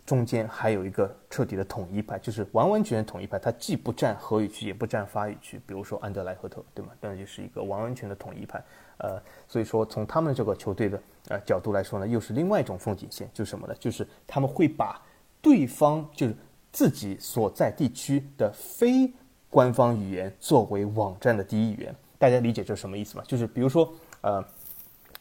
[0.06, 5.60] 中间还有一个彻底的统一派，就是完完全全统一派，它既不占荷语区，也不占法语区。
[5.68, 6.94] 比如说安德莱赫特，对吗？
[7.02, 8.64] 那就是一个完完全全的统一派。
[9.00, 13.76] 呃，所以说从他们这个球队的呃角度来说呢，又是另外一种风景线，就是什么呢？
[13.82, 14.98] 就是他们会把
[15.42, 16.34] 对方就是
[16.72, 19.12] 自己所在地区的非
[19.50, 21.96] 官方语言作为网站的第一语言。
[22.18, 23.24] 大家理解这是什么意思吗？
[23.28, 24.44] 就是比如说，呃，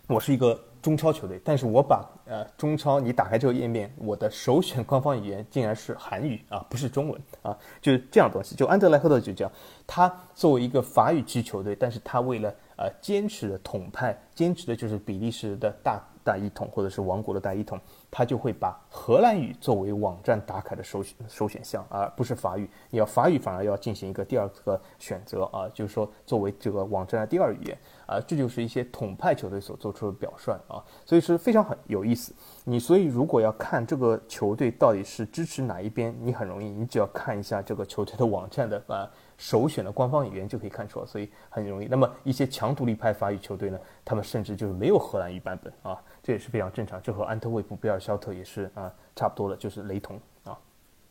[0.06, 0.58] 我是一个。
[0.82, 8.54] 中超球队，但是我把呃中超你打开这个页面，我的首选官方语言竟然是韩语啊，不是中文啊，就是这样东西。
[8.54, 9.50] 就安德莱赫特就这样，
[9.84, 17.80] 他作为一个法语区球队，但是他为了呃坚持的统派，坚持的就是比利时的大大一统或者是王国的大一统。
[18.10, 22.68] 他就会把荷兰语作为网站打卡的首选首选项，而不是法语。
[22.88, 32.34] 你要法语反而要进行一个第二个选择啊，就是说作为这个网站的第二语言啊，这就是一些统派球队所做出的表率啊，所以是非常很有意思。
[32.64, 41.86] 你所以如果要看这个球队到底是支持哪一边，你很容易，你只要看一下这个球队的网站的啊首选的官方语言就可以看出来，所以很容易。
[41.86, 46.02] 那么一些强独立派法语球队呢，他们甚至就是没有荷兰语版本啊。
[46.26, 50.58] 这也是非常正常，这和安特卫普、贝尔肖特也是啊差不多的，就是雷同啊，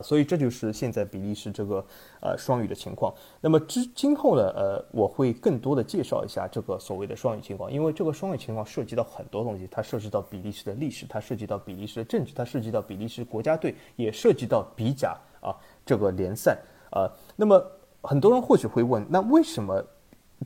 [0.02, 1.86] 所以这就是现在比利时这个
[2.20, 3.14] 呃双语的情况。
[3.40, 16.60] 那么之今后呢，呃，我会更多的介绍一下这个所谓的双语情况，因为这个双语情况涉及到很多东西，它涉及到比利时的历史，它涉及到比利时的政治，它涉及到比利时国家队，也涉及到比甲啊这个联赛
[16.92, 17.10] 啊。
[17.38, 17.66] 那么
[18.02, 19.82] 很多人或许会问，那为什么？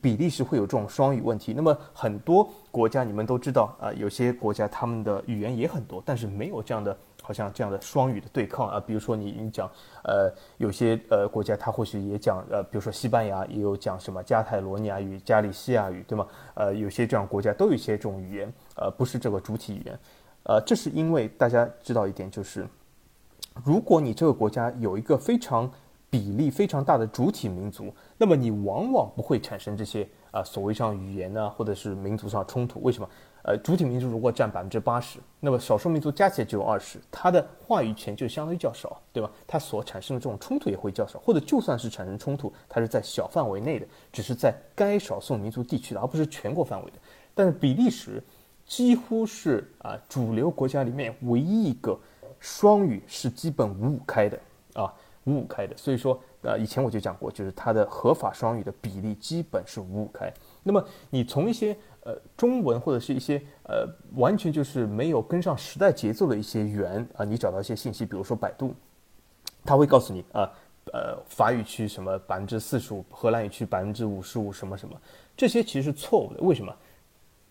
[0.01, 8.79] 比利时会有这种双语问题，那么很多国家你们都知道啊，有些国家他们的语言也很多，但是没有这样的好像这样的双语的对抗啊。
[8.79, 9.69] 比如说你你讲
[10.03, 16.25] 呃有些呃国家它或许也讲呃，比如说西班牙也有讲什么加泰罗尼亚语、加利西亚语，对吗？
[16.53, 19.99] 呃，有些这样国家都有一些这种语言，呃，不是这个主体语言，
[20.43, 22.67] 呃，这是因为大家知道一点就是，
[23.63, 25.69] 如果你这个国家有一个非常
[26.10, 27.93] 比例非常大的主体民族。
[28.17, 32.82] 那么你往往不会产生这些啊所谓上语言呢，或者是民族上冲突。
[32.82, 33.10] 为什么？
[33.41, 39.32] 呃，主体民族如果占百分之八十，那么少数民族加起来只有二十，它的话语权就相对较少，对吧？
[39.48, 46.98] 它所产生的这种冲突也会较少，或者就算是产生冲突，它是在小范围内的，只是在该少数民族地区的，而不是全国范围的。
[47.34, 48.22] 但是比利时
[48.65, 51.98] 几乎是啊主流国家里面唯一一个
[52.41, 54.38] 双语是基本五五开的
[54.74, 54.93] 啊
[55.29, 56.19] 五五开的，所以说。
[56.41, 60.31] 呃，以前我就讲过，就是它的合法双语的比例基本是五五开。
[60.63, 68.73] 那么你从一些呃中文或者是一些呃完全就是没有跟上时代节奏的一些源啊，你找到一些信息，比如说百度，
[69.65, 70.49] 他会告诉你啊，
[70.93, 74.95] 呃法语区什么百分之四十五，荷兰语区百分之五十五什么什么，
[75.35, 76.39] 这些其实是错误的。
[76.39, 76.73] 为什么？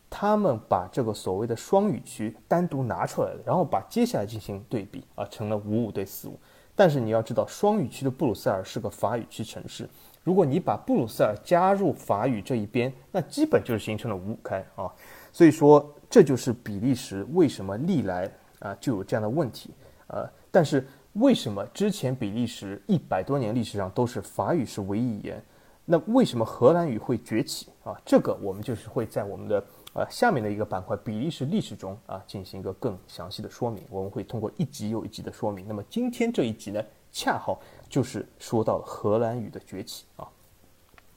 [0.08, 6.40] 他们把这个所谓的双语区单独拿出来了，然后把接下来进行对比啊，成了五五对四五。
[6.78, 9.88] 但是你要知道，双语区的布鲁塞尔是个法语区城市。
[10.22, 14.88] 如果你把布鲁塞尔加入法语这一边，那基本就是形成了五五开啊。
[15.32, 19.70] 所以说，这就是比利时为什么历来啊就有这样的问题。
[20.06, 25.42] 呃，但是为什么之前比利时一百多年历史上都是法语是唯一语言？
[25.84, 28.00] 那为什么荷兰语会崛起啊？
[28.04, 29.60] 这个我们就是会在我们的
[29.94, 33.82] 呃下面的一个板块比利时历史中啊进行一个更详细的说明。
[33.90, 35.66] 我们会通过一集又一集的说明。
[35.66, 40.28] 那么今天这一集呢，恰好就是说到了荷兰语的崛起啊。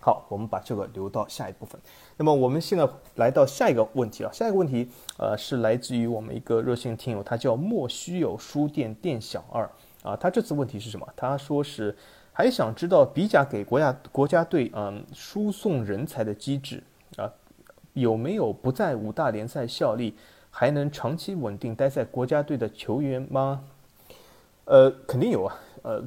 [0.03, 1.79] 好，我们把这个留到下一部分。
[2.17, 9.69] 那么我们现在来到下一个问题啊，下一个问题呃是来自于我们一个热心听友，他叫莫须有书店店小二
[10.01, 10.15] 啊。
[10.15, 11.07] 他这次问题是什么？
[11.15, 11.95] 他说是
[12.33, 16.81] 还想知道比甲给国家国家队嗯输送人才的机制，
[17.93, 20.15] 有没有不在五大联赛效力
[20.49, 23.63] 还能长期稳定待在国家队的球员吗？
[24.65, 25.55] 呃，肯定有啊。
[25.83, 26.03] 呃，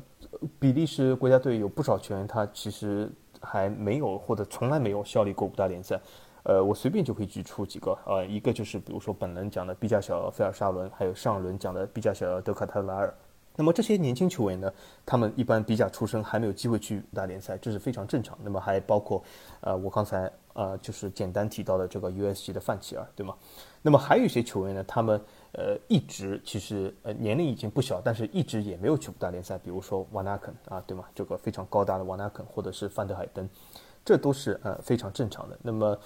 [0.59, 3.11] 比利时国家队有不少球员，他其实。
[3.47, 6.01] 还没有或者从来没有效力过五大联赛，
[6.45, 13.13] 呃，我随便就可以举出几个，呃，一个就是比如说本轮讲的比加小菲尔沙伦，还有上轮讲的比加小德卡特拉尔。
[13.55, 14.73] 那么这些年轻球员呢，
[15.05, 18.35] 他们一般比甲出身，还没有机会去五大联赛，这是非常正常。
[18.43, 19.23] 那么还包括，
[19.61, 23.37] 呃，我刚才呃就是简单提到的这个 USG 的范奇尔，对吗？
[23.83, 25.21] 那么还有一些球员呢，他们
[25.53, 31.05] 呃一直其实呃年龄已经不小，但是一直也没有去五大联赛，比如说瓦纳肯啊，对吗？
[31.15, 33.47] 这个非常高大的瓦纳肯，或者是范德海登，
[34.05, 35.59] 这都是呃非常正常的。
[35.63, 35.99] 那么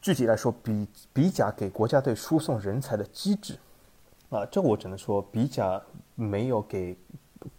[0.00, 3.58] 具体来说，比比甲给国家队输送人才的机制
[4.28, 5.82] 啊，这我只能说比甲
[6.14, 6.96] 没有给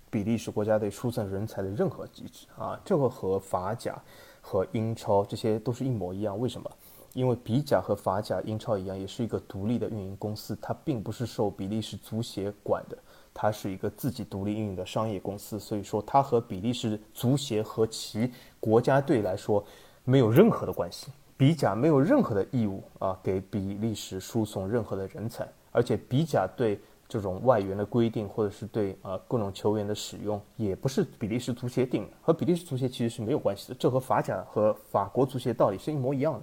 [0.10, 4.02] 比利时国家队输送人才的任何机制啊，这个和法甲
[4.42, 6.38] 和英超这些都是一模一样。
[6.38, 6.70] 为什么？
[7.14, 12.98] 因为比甲和法甲、英超一样，也是一个独立的运营公司，它并不是受比利时足协管的，
[13.34, 19.62] 它是一个自己独立运营的商业公司，所以说它和比利时足协和其国家队来说
[20.06, 21.08] 没有任何的关系。
[21.36, 26.80] 比甲没有任何的义务啊，给比利时输送任何的人才，而且比甲对
[27.12, 33.76] 这种外援的规定，或者是对呃各种球员的使用，也不是比利时足协定的，和比利时足协其实是没有关系的。
[33.78, 36.42] 这和法甲和法国足协道理是一模一样的。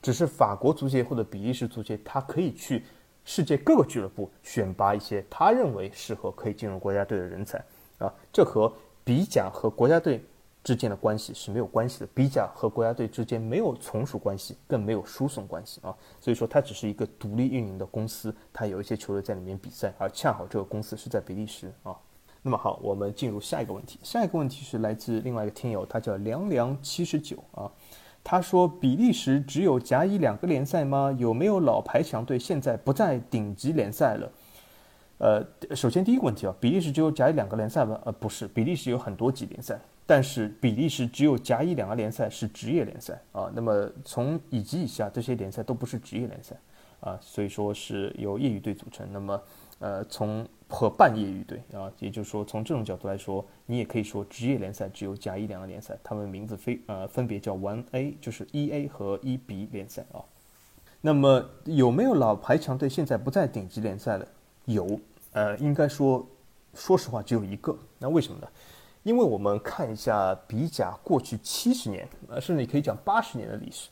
[0.00, 2.82] 只是法国足协或者比利时足协，他可以去
[3.26, 7.62] 世界各个俱乐部选拔一些他认为适合可以进入国家队的人才
[7.98, 8.72] 啊，这和
[9.04, 10.24] 比甲和国家队
[10.66, 12.06] 之间的关系是没有关系的。
[12.12, 21.96] 比甲和国家队之间没有从属关系，更没有输送关系啊，所以说它只是一个独立运营的公司，它有一些球队在里面比赛，而恰好这个公司是在比利时啊。
[22.42, 27.70] 那么好，我们进入下一个问题，下一个问题是来自另外一个听友，他叫凉凉七十九啊。
[28.28, 31.14] 他说：“比利时只有甲乙两个联赛吗？
[31.16, 34.28] 有没有老牌强队现在不在顶级联赛了？”
[35.18, 37.96] 呃，首先第一个问题啊，比利时只有甲乙两个联赛吗？
[38.04, 43.50] 呃，不是，比利时有很多级联赛，但是比利时只有甲乙两个联赛是职业联赛啊。
[43.54, 46.56] 那么从乙级以下这些联赛都不是职业联赛
[47.00, 49.06] 啊，所以说是由业余队组成。
[49.12, 49.42] 那么。
[49.78, 60.24] 呃，从和半业余队啊，也就是说，从这种角度来说，你也可以说职业联赛只有甲乙两个联赛，他们名字非呃分别叫 One A，就是一 A 和一 B 联赛啊。
[61.02, 64.26] 那么有没有老牌强队现在不在顶级联赛了？
[64.64, 64.98] 有，
[65.32, 66.26] 呃，应该说，
[66.72, 67.76] 说实话只有一个。
[67.98, 68.48] 那为什么呢？
[69.06, 73.88] 因为我们看一下比甲过去七十年，呃，甚至可以讲八十年的历史，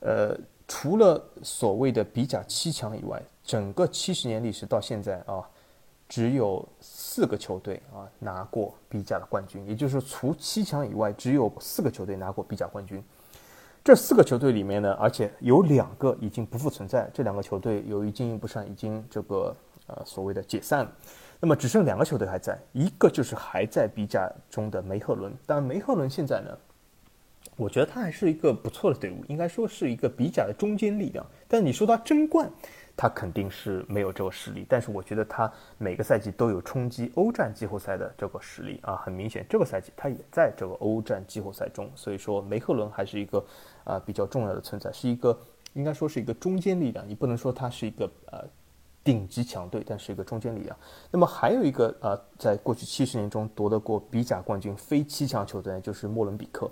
[0.00, 3.20] 呃，除了所谓的比甲七强以外。
[3.42, 5.46] 整个七十年历史到现在啊，
[6.08, 13.04] 只有四个球队啊拿过比甲的冠军，也就是说除七强以外，只有四个球队拿过比甲冠军。
[13.84, 19.54] 这四个球队里面呢，而且有两个已经不复存在，这两个球队由于经营不善，已经这个
[19.86, 20.90] 呃所谓的解散。
[21.44, 25.30] 那么只剩两个球队还在，一个就是还在比甲中的梅赫伦。
[25.44, 26.56] 但，梅赫伦现在呢，
[27.54, 31.22] 我觉得他还是一个不错的队伍，应该说是一个比甲的中坚力量。
[31.46, 32.50] 但你说他争冠？
[32.96, 43.44] 他肯定是没有这个实力，但是我觉得他每个赛季都有冲击欧战季后赛的这个实力啊，很明显这个赛季他也在这个欧战季后赛中，所以说梅赫伦还是一个
[43.84, 45.38] 啊比较重要的存在，是一个
[45.74, 48.42] 应该说是一个中坚力量，你不能说他是一个呃
[49.04, 50.76] 顶级强队，但是一个中坚力量。
[51.10, 56.70] 那么还有一个啊，在过去七十年中夺得过比甲冠军非七强球队就是莫伦比克。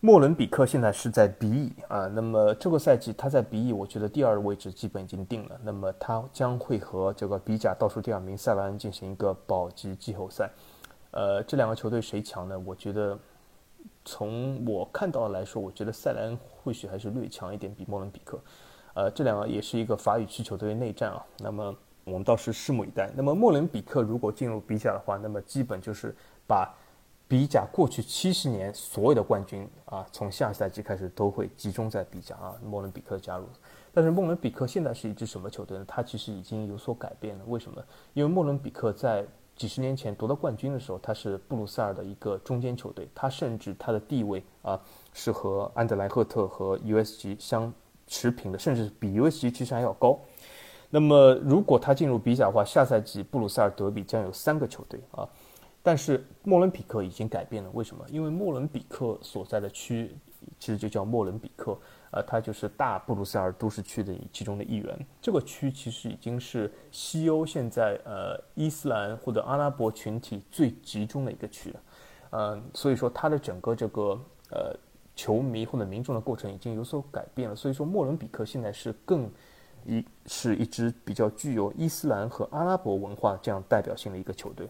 [0.00, 5.58] 莫伦比克现在是在比乙啊，那么这个赛季他在比乙，我觉得第二位置基本已经定了。
[5.62, 10.50] 那么他将会和这个比甲倒数第二名塞莱恩进行一个保级季后赛。
[11.10, 12.58] 呃，这两个球队谁强呢？
[12.66, 13.18] 我觉得
[14.04, 18.38] 从我看到来说，我觉得塞莱恩或许还是略强一点，比莫伦比克。
[18.94, 21.24] 呃，这两个也是一个法语区球队内战啊。
[21.38, 23.10] 那么我们倒是拭目以待。
[23.14, 26.14] 那么莫伦比克如果进入比甲的话，那么基本就是
[26.46, 26.74] 把。
[27.26, 32.54] 比甲过去七十年所有的冠军啊，从下赛季开始都会集中在比甲啊。
[32.62, 33.46] 莫伦比克加入，
[33.94, 35.84] 但是莫伦比克现在是一支什么球队呢？
[35.88, 37.44] 它其实已经有所改变了。
[37.46, 37.82] 为什么？
[38.12, 39.26] 因为莫伦比克在
[39.56, 44.78] 几十年前夺得冠军的时候，他是布鲁塞尔的一个中间球队，他甚至他的地位啊
[45.14, 47.72] 是和安德莱赫特和 USG 相
[48.06, 50.18] 持平的，甚至比 USG 其实还要高。
[50.90, 55.28] 那么如果他进入比甲的话，下赛季布鲁塞尔德比将有三个球队啊。
[55.82, 58.04] 但是莫伦比克已经改变了，为什么？
[58.08, 60.16] 因为莫伦比克所在的区
[60.58, 61.76] 其实就叫莫伦比克。
[62.10, 65.06] 呃，它就是大布鲁塞尔都市区的其中的一员。
[65.20, 71.80] 这个区其实已经是西欧现在呃伊斯兰或者阿拉伯群体最集中的一个区了。
[72.30, 74.18] 嗯，所以说它的整个这个
[74.50, 74.76] 呃
[75.14, 77.56] 球迷或者民众的构成已经有所改变了。
[77.56, 79.30] 所以说莫伦比克现在是更
[79.86, 84.68] 一是一支比较具有伊斯兰和阿拉伯文化这样代表性的一个球队。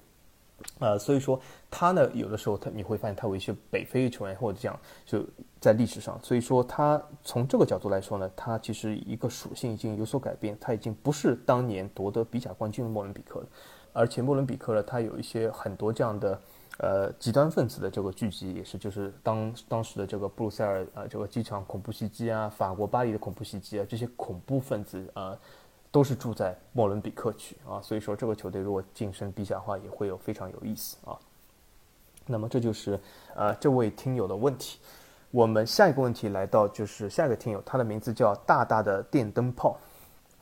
[0.79, 1.39] 呃，所以说
[1.71, 5.23] 他呢，有的时候他你会发现他有一些北非球员或者这样，就
[5.61, 13.47] 在历史上，所以说他从这个角度来说呢，他其实一个属性已经有所改变，他已经不是当年夺得比甲冠军的莫伦比克了，
[13.93, 16.41] 而且莫伦比克呢，他有一些很多这样的
[16.79, 25.39] 呃极端分子的这个聚集，也是就是当当时的这个布鲁塞尔啊这个机场恐怖袭击啊，法国巴黎的恐怖袭击啊，这些恐怖分子啊。
[25.95, 31.17] 都是住在莫伦比克区啊，所以说这个球队如果晋升比甲的话，也会有非常有意思啊。
[32.27, 32.99] 那么这就是
[33.37, 34.81] 呃这位听友的问题。
[35.31, 39.79] 我们下一个问题来到就是下一个听友，他的名字叫大大的电灯泡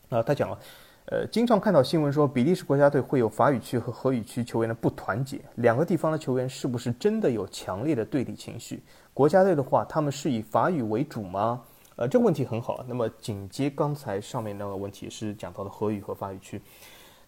[0.09, 0.59] 啊，他讲了，
[1.07, 8.81] 呃，经常看到新闻说比利时国家队会有法语区和荷语区球员的不团结，两个地方的球员是不是真的有强烈的对立情绪？
[9.13, 11.61] 国家队的话，他们是以法语为主吗？
[11.97, 12.85] 呃，这个问题很好。
[12.87, 16.63] 那么紧接刚才上面那个问题是讲到的荷语和法语区，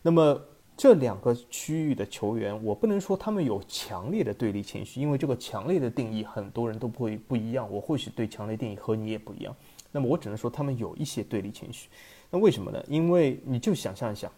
[0.02, 0.40] 那么
[0.76, 7.70] 这两个区域的球员，我不能说他们有强烈的对立情绪，因为这个强烈的定义很多人都不会不一样。
[7.70, 9.54] 我或许对强烈定义和你也不一样。
[9.94, 11.88] 那么我只能说他们有一些对立情绪。
[12.30, 12.84] 那为什么呢？
[12.88, 14.28] 因为你就想象一下，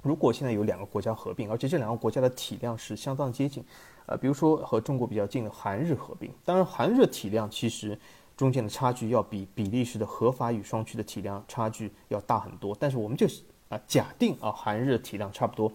[0.00, 3.64] 如果现在有两个国家合并，而且这两个国家的体量是相当接近，
[4.06, 7.98] 呃，比如说和中国比较近的韩日合并，当然韩日体量其实。
[8.36, 13.26] 中间的差距要比比利时的合法与双区的体量差距要大很多，但是我们就
[13.68, 15.70] 啊假定啊韩日体量差不多，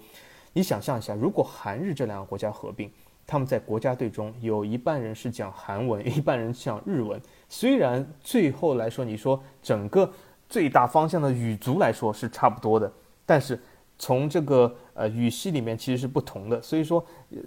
[0.51, 2.91] 你想象一下，如果韩日这两个国家合并，
[3.27, 7.19] 他们在国家队中有一半人是讲韩文， 一半人讲日文，
[7.49, 10.11] 虽然最后来说你说整个
[10.47, 12.91] 最大方向的语族来说是差不多的，
[13.25, 13.59] 但是
[13.97, 17.03] 从这个呃语系里面其实是不同的，所以说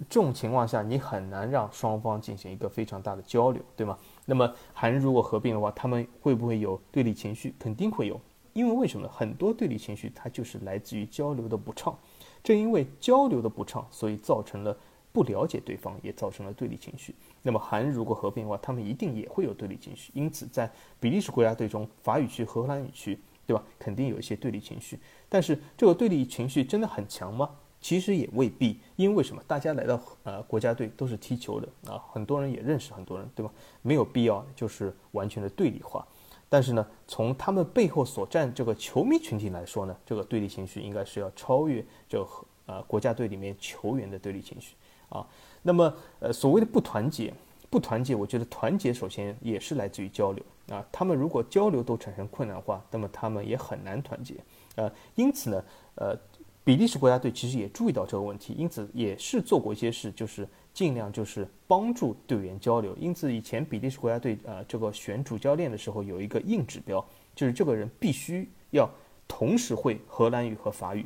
[0.09, 3.97] 这种情况下你很难让双方进行一个非常大的交流，对吗？
[4.25, 7.53] 那么韩如果合并的话，他们会不会有对立情绪？
[7.59, 8.19] 肯定会有，
[8.53, 9.07] 因为为什么？
[9.07, 11.95] 很多对立情绪它就是来自于交流的不畅。
[12.43, 14.75] 正因为交流的不畅，所以造成了
[15.11, 17.15] 不了解对方，也造成了对立情绪。
[17.41, 20.11] 那么韩如果合并的话，他们一定也会有对立情绪。
[20.13, 23.63] 因此，在比利时国家队中，法语区、荷兰语区，对吧？
[23.77, 24.99] 肯定有一些对立情绪。
[25.27, 27.49] 但是这个对立情绪真的很强吗？
[27.81, 29.41] 其实也未必，因为什么？
[29.47, 33.49] 大家来到呃国家队都是踢球的啊，很多人也认识很多人，对吧？
[33.81, 36.05] 没有必要就是完全的对立化。
[36.49, 42.27] 但是呢，从他们背后所占这个球迷群体来说呢，这个对立情绪应该是要超越这个
[42.65, 44.75] 呃国家队里面球员的对立情绪
[45.09, 45.25] 啊。
[45.61, 47.33] 那么呃所谓的不团结，
[47.69, 50.85] 不团结，我觉得团结首先也是来自于交流啊。
[50.91, 54.35] 他们如果交流都产生困难的话，那么他们也很难团结
[54.75, 55.63] 呃，因此呢，
[55.95, 56.17] 呃。
[56.61, 62.95] 比利时国家队其实也注意到这个问题，因此也是做过一些事，就是尽量就是帮助队员交流。
[62.99, 67.03] 因此以前比利时国家队呃这个选主教练的时候有一个硬指标，
[67.33, 68.87] 就是这个人必须要
[69.27, 71.03] 同时会荷兰语和法语。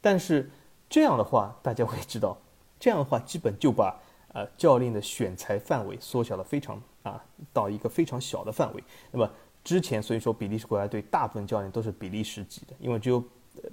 [0.00, 0.48] 但是
[0.88, 2.38] 这样的话，大家会知道，
[2.82, 3.96] 这样的话基本就把
[4.34, 8.82] 呃教练的选材范围缩小了非常啊到一个非常小的范围。
[9.12, 9.30] 那么
[9.62, 13.22] 之前所以说比利时国家队大部分教练都是比利时籍的，因为只有。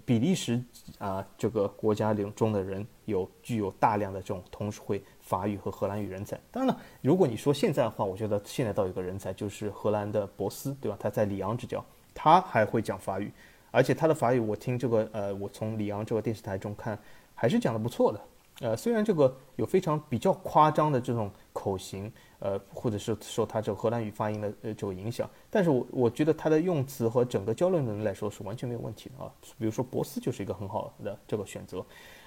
[0.05, 0.61] 比利时
[0.97, 6.37] 啊，这个国家领中的人有具有大量的这种同时会法语和荷兰语人才。
[6.51, 10.97] 当然了，如果你说现在的话，我觉得现在倒有个人才，就是荷兰的博斯，对吧？
[10.99, 11.83] 他在里昂执教，
[12.13, 13.31] 他还会讲法语，
[13.71, 16.99] 而且他的法语我听这个呃，我从里昂这个电视台中看，
[17.33, 18.19] 还是讲的不错的。
[18.61, 29.31] 呃，虽然这个有非常比较夸张的这种口型，呃，或者是受他这个荷兰语发音的呃这个影响，但是我我觉得他的用词和整个交流能力来说是完全没有问题的啊。
[29.57, 31.79] 比如说博斯就是一个很好的这个选择，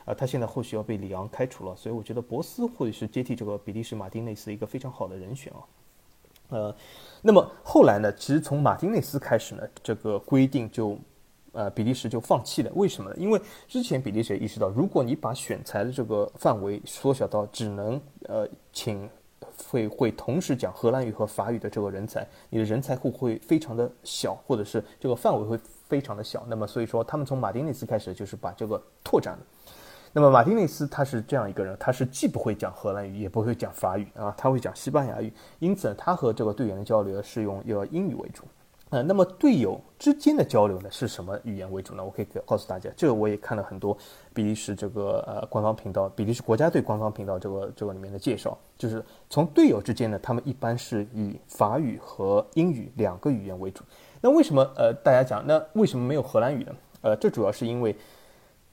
[0.07, 5.61] 啊，他现在或许要被里昂开除了，所以我觉得博斯或者是接替这个比利时马丁内斯一个非常好的人选啊。
[6.49, 6.75] 呃，
[7.21, 10.99] 那么后来呢，其实从马丁内斯开始呢，这个规定就。
[11.53, 13.17] 呃，比利时就放弃了，为什么呢？
[13.19, 19.09] 因为之前比利时也意识到，如果你把选材的这个范围缩小到只能呃请
[19.71, 26.45] 会会同时讲荷兰语和法语的这个人才，你的人才库会非常的小，或者是这个范围会非常的小。
[26.49, 29.41] 那么所以说，他们从马丁内斯开始就是把这个拓展了。
[30.15, 38.45] 那么马丁内斯他是这样一个人，他是既不会讲荷兰语，也不会讲法语啊，他会讲西班牙语，因此他和这个队员的交流是用要英语为主。
[38.93, 42.05] 呃，那么队友之间的交流呢，是什么语言为主呢？
[42.05, 43.97] 我可以告诉大家，这个我也看了很多
[44.35, 53.83] 比利时这个呃官方频道，比利时国家队官方频道这个这个里面的介绍，就是从队友之间呢，他们一般是以法语和英语两个语言为主。
[54.21, 56.73] 那为什么呃大家讲，那为什么没有荷兰语呢？
[57.01, 57.97] 呃，这主要是因为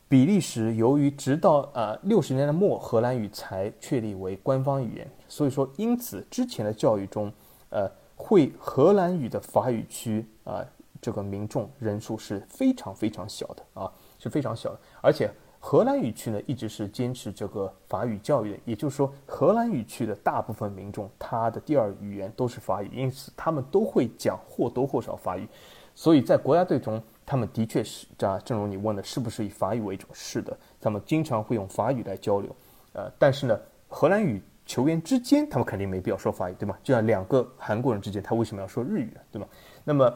[0.10, 7.32] 比利时由于直到呃六十年代末荷兰语才确立为官方语言，所以说因此之前的教育中，
[7.70, 7.90] 呃。
[8.30, 10.64] 会荷兰语的法语区啊，
[11.02, 14.80] 这个民众人数是非常非常小的啊，是非常小的。
[15.02, 15.28] 而且
[15.60, 25.48] 荷兰语区呢，一直是坚持这个法语教育的，也就是说，荷兰语区的大部分民众，他的第二语言都是法语，因此他们都会讲或多或少法语。
[25.96, 30.06] 所以在国家队中，他们的确是啊，正如你问的，是不是以法语为主？
[30.14, 32.56] 是的，他们经常会用法语来交流。
[32.94, 34.40] 呃，但是呢，荷兰语。
[34.70, 36.78] 球员之间，他们肯定没必要说法语，对吗？
[36.84, 39.48] 就像两个韩国人之间，他为什么要说日语，对吗？
[39.84, 40.14] 那么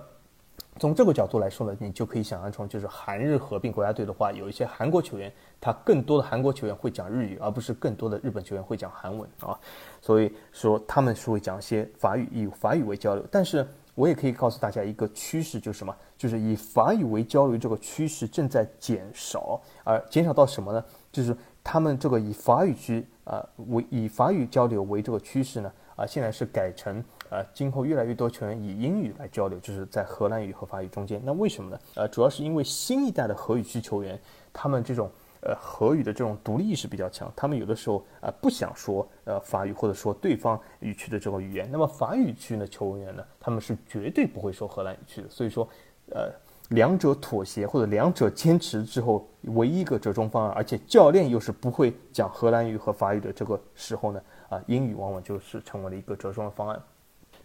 [0.79, 9.59] 从这个角度来说呢，你就可以想象成，就是韩日合并国家队的话，有一些韩国球员，他更多的韩国球员会讲日语，而不是更多的日本球员会讲韩文啊。
[9.99, 13.25] 所以说他们是会讲一些法语，以法语为交流。
[13.31, 15.95] 但是我也可以告诉大家一个趋势，就是什么？
[16.15, 20.85] 就是以法语为交流这个趋势正在减少，而减少到什么呢？
[21.11, 23.05] 就是他们这个以法语区。
[23.25, 25.71] 啊，为以法语交流为这个趋势呢？
[25.95, 31.21] 啊，现在是改成呃，今后越来越多球员以英语来交流，就是在荷兰语和法语中间。
[31.23, 31.79] 那为什么呢？
[31.95, 34.19] 呃，主要是因为新一代的荷语区球员，
[34.51, 35.09] 他们这种
[35.39, 41.65] 呃荷语的这种独立意识比较强，他们有的时候啊不想说呃法语或者说对方语区的这种语言。
[41.71, 45.29] 那么法语区的球员呢，他们是绝对不会说荷兰语区的。
[45.29, 45.65] 所以说，
[46.11, 46.29] 呃。
[46.69, 56.81] 两者妥协或者两者坚持之后，唯一一个折中方案，而且教练又是不会讲荷兰语和法语的这个时候呢，啊，英语往往就是成为了一个折中的方案。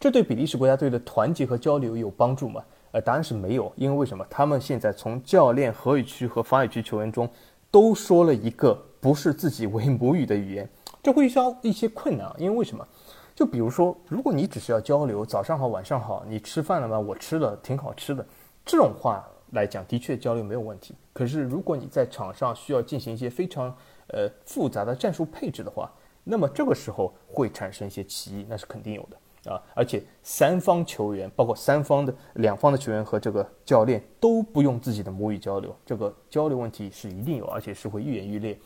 [0.00, 2.62] 这对比利时国家队的团结和交流有帮助吗？
[2.92, 4.24] 呃，答案是没有，因为为什么？
[4.30, 7.28] 他们现在从教练荷语区和法语区球员中
[7.70, 10.68] 都说了一个不是自己为母语的语言，
[11.02, 12.32] 这会遇到一些困难。
[12.38, 12.86] 因为为什么？
[13.34, 16.98] 就比如说，如果你只是要交流，早上好，晚上好，你吃饭了吗？
[16.98, 18.24] 我吃了，挺好吃的。
[18.68, 20.94] 这种话来讲，的确交流没有问题。
[21.14, 23.74] 可是，如果你在场上需要进行一些非常
[24.08, 25.90] 呃复杂的战术配置的话，
[26.22, 29.58] 那么这个时候会产生一些歧义，那是肯定有的啊。
[29.74, 38.58] 而且，三方球员，包括三方的两方的球员和这个教练都不用自己的母语交流，这个交流问题是一定有，而且是会愈演愈烈。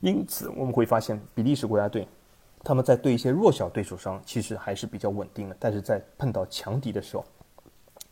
[0.00, 2.08] 因此，我们会发现比利时国家队
[2.64, 7.24] 他们在对一些弱小对手上其实还是比较稳定的，但是在碰到强敌的时候，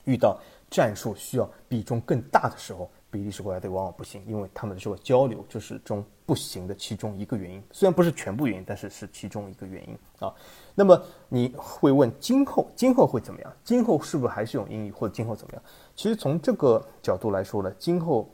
[0.04, 0.38] 遇到。
[0.70, 7.60] 战术需要比重更大的时候，比利时国家队往往不行，因为他们的这个交流就是中不行的其中一个原因。
[7.72, 10.32] 虽然不是全部原因，但是是其中一个原因啊。
[10.76, 13.52] 那么你会问，今后今后会怎么样？
[13.64, 15.62] 今后是不是还是用英语，或者今后怎么样？
[15.96, 18.30] 其实从这个角度来说呢，今后，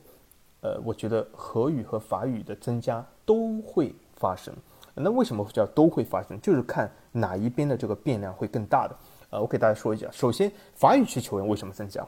[0.61, 4.55] 呃，我觉得荷语和法语的增加都会发生。
[4.95, 6.41] 那为什么叫都会发生？
[6.41, 8.97] 就是看哪一边的这个变量会更大的。
[9.31, 12.07] 呃，我给大家说一下，首先法语区球员为什么增加？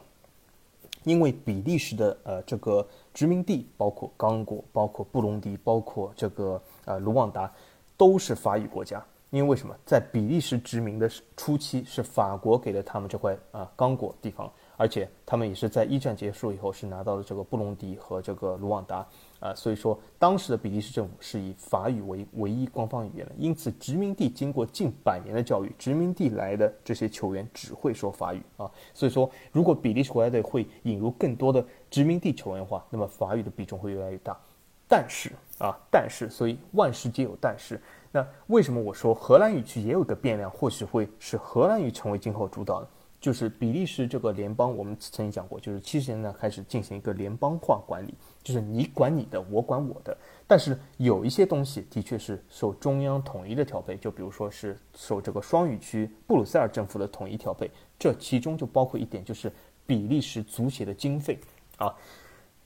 [1.05, 7.53] 因为比利时的呃这个殖民地，包括刚果、包括布隆迪、包括这个呃卢旺达，
[7.97, 9.05] 都是法语国家。
[9.31, 9.77] 因为为什么？
[9.85, 14.51] 在比利时殖民的初期，是法国给了他们这块啊刚果地方。
[14.79, 19.07] 而且他们也是在一战结束以后是拿到了这个布隆迪和这个卢旺达
[19.41, 23.33] 啊，所以说当时的比利时政府是以法语为唯一官方语言的。
[23.37, 28.71] 因此，殖民地经过近百年的教育，殖民地来的这些球员只会说法语啊。
[28.95, 34.39] 所以说，如果比利时国家队会引入更多的殖民地球员的话，那么法语的比重会越来越大。
[34.87, 37.79] 但是啊，但是，所以万事皆有但是。
[38.11, 42.87] 那为什么我说荷兰语区也有一个变量，或许会使荷兰语成为今后主导呢？
[43.29, 50.17] 就是比利时这个联邦，我们曾经讲过，就是七十年代开始进行一个联邦化管理，就是你管你的，我管我的。
[50.47, 57.71] 但是有一些东西的确是受中央统一的调配，就比如说是受这个双语区布鲁塞尔政府的统一调配。
[57.99, 59.53] 这其中就包括一点，就是
[59.85, 61.39] 比利时足协的经费
[61.77, 61.95] 啊。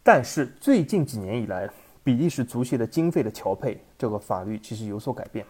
[0.04, 1.68] 但是最近几年以来，
[2.04, 5.44] 比利时足协的经费的调配这个法律其实有所改变。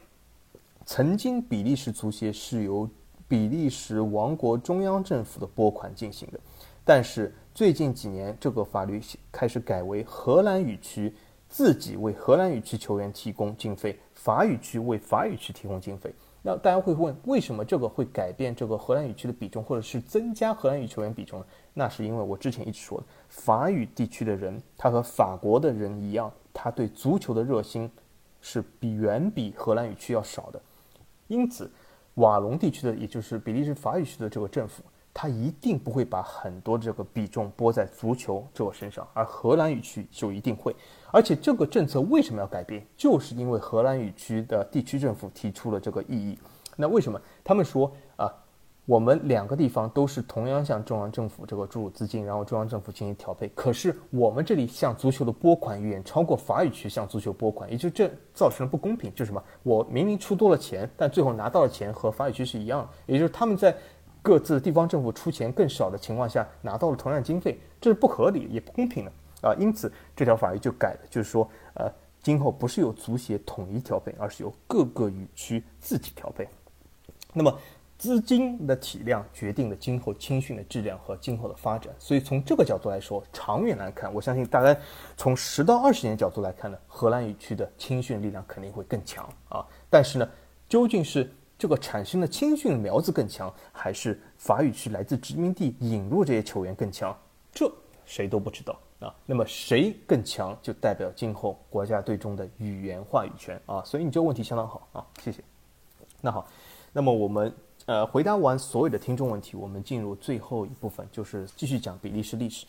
[0.86, 2.88] 曾经比利时足协是由
[3.32, 6.38] 比利时王国中央政府的拨款进行的，
[6.84, 9.00] 但是最近几年这个法律
[9.32, 11.14] 开始改为荷兰语区
[11.48, 16.14] 自己为荷兰语区球员提供经费，法语区为法语区提供经费。
[16.42, 21.46] 那大家会问，为什么这个会改变这个荷兰语区的比重，或者是增加荷兰语球员比重呢？
[21.72, 27.90] 那是因为我之前一直说的，法语地区的人，他和法国的人一样，他对足球的热心
[28.42, 30.60] 是比远比荷兰语区要少的。
[31.28, 31.70] 因此，
[32.14, 34.82] 瓦隆地区的，也就是比利时法语区的这个政府，
[35.14, 40.74] 他一定不会把很多这个比重拨在足球这个身上，而荷兰语区就一定会。
[41.10, 42.86] 而且这个政策为什么要改变？
[42.96, 46.38] 就是因为荷兰语区的地区政府提出了这个异议。
[46.76, 47.20] 那为什么？
[47.44, 48.32] 他们说啊。
[48.84, 53.48] 我们两个地方都是同样向中央政府这个注入资金，然后中央政府进行调配。
[53.54, 59.08] 可是我们这里向足球的拨款远超过法语区向足球拨款，也就这造成了不公平。
[59.14, 59.40] 就是什么？
[59.62, 63.72] 我明明出多了钱，但最后拿到的钱和法语区是一样的，也就是他们在
[64.20, 69.12] 各自地方政府出钱更少的情况下拿到了同样经费，这是不合理也不公平的
[69.48, 69.54] 啊！
[69.60, 71.88] 因此这条法律就改了，就是说，呃，
[72.20, 76.48] 今后不是由足协统一调配，而是由各个语区自己调配。
[77.32, 77.56] 那么。
[78.02, 84.76] 资金的体量决定了今后青训的质量和今后的发展，所以从这个角度来说，长远来看，我相信大概
[85.16, 89.64] 从十到二十年角度来看呢，荷兰语区的青训力量肯定会更强啊。
[89.88, 90.28] 但是呢，
[90.68, 97.16] 究竟是这个产生的青训苗子更强，还是法语区来自殖民地引入这些球员更强，
[97.52, 97.72] 这
[98.04, 99.14] 谁都不知道啊。
[99.24, 103.80] 那么谁更强，就代表今后国家队中的语言话语权啊。
[103.84, 105.40] 所以你这个问题相当好啊，谢谢。
[106.20, 106.48] 那好，
[106.92, 107.54] 那么我们。
[107.86, 112.64] 呃，回答完所有的听众问题，我们进入最后一部分，就是继续讲比利时历史。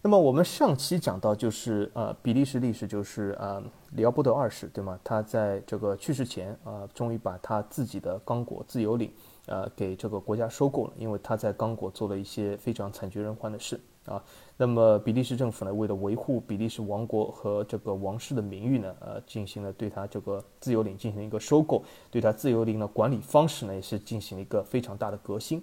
[0.00, 3.62] 那么我们上期讲到，就是呃，比利时历史就是呃，
[3.92, 4.98] 里奥波德二世，对吗？
[5.02, 9.10] 他在这个去世前啊，终于把他自己的刚果自由领
[9.46, 13.80] 呃给这个国家收购了，因为他在刚果做了一些非常惨绝人寰的事。
[14.06, 14.22] 啊，
[14.56, 25.62] 那么比利时政府呢，为了维护比利时王国和这个王室的名誉呢，呃，进行了对他这个自由领进行一个收购，对他自由领的管理方式呢，也是进行了一个非常大的革新。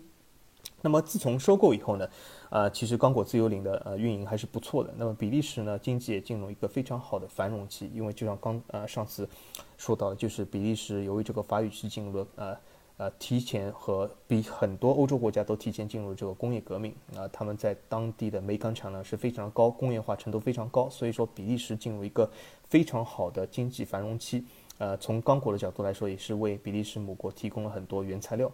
[0.82, 2.10] 那么自从收购以后呢，
[2.50, 4.92] 呃，其实刚果自由领的呃运营还是不错的。
[4.98, 9.30] 那么比利时呢，经济也进入一个非常好的繁荣期，因为就像刚呃上次
[9.78, 12.58] 说到，就是比利时由于这个法语区进入了呃。
[13.02, 22.30] 呃，提前和比很多欧洲国家都提前进入这个工业革命啊，他们在当地的煤钢产量是非常高，工业化程度非常高，所以说比利时进入一个
[22.70, 24.46] 非常好的经济繁荣期。
[24.78, 28.52] 呃，从刚果的角度来说，也是为比利时母国提供了很多原材料。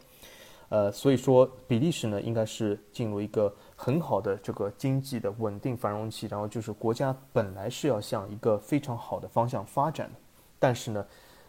[0.69, 10.15] 呃，所以说比利时呢，应该是进入一个很好的这个经济的稳定繁荣期，然后就是国家本来是要向一个非常好的方向发展的，
[10.57, 11.05] 但是呢，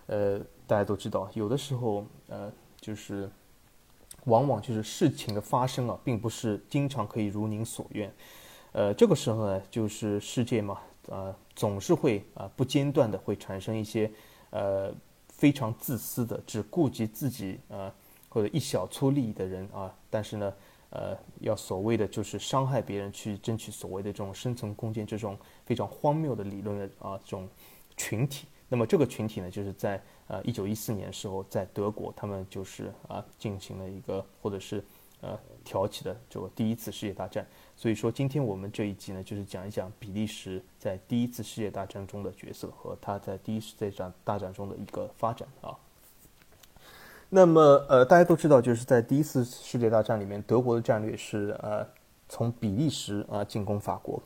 [0.06, 2.50] 呃，大家都知道，有的时候呃。
[2.80, 3.28] 就是，
[4.24, 8.12] 往往就是事情的发生啊，并不是经常可以如您所愿。
[8.72, 14.10] 呃，这个时候呢，就是世界嘛，呃，总是会啊不间断的会产生一些
[14.50, 14.92] 呃
[15.28, 17.92] 非常自私的、只顾及自己啊
[18.28, 19.92] 或者一小撮利益的人啊。
[20.08, 20.52] 但是呢，
[20.90, 27.48] 呃，要所谓的就是伤害别人去争取所谓的这种生存空间，这种非常荒谬的理论的啊这种
[27.96, 28.46] 群体。
[28.68, 34.84] 那么这个群体呢，就是在呃一九一四年时候，在德国，他们就是啊进行了一个或者是
[35.20, 37.46] 呃挑起的这个第一次世界大战。
[37.74, 45.74] 所以说，今天我们这一集呢，就是讲一讲比利时在第一次世界大战中的角色和他在第一次世界大战中的一个发展啊。
[47.30, 51.86] 那么呃，大家都知道，就是在第一次世界大战里面，德国的战略是呃
[52.28, 54.22] 从比利时啊进攻法国，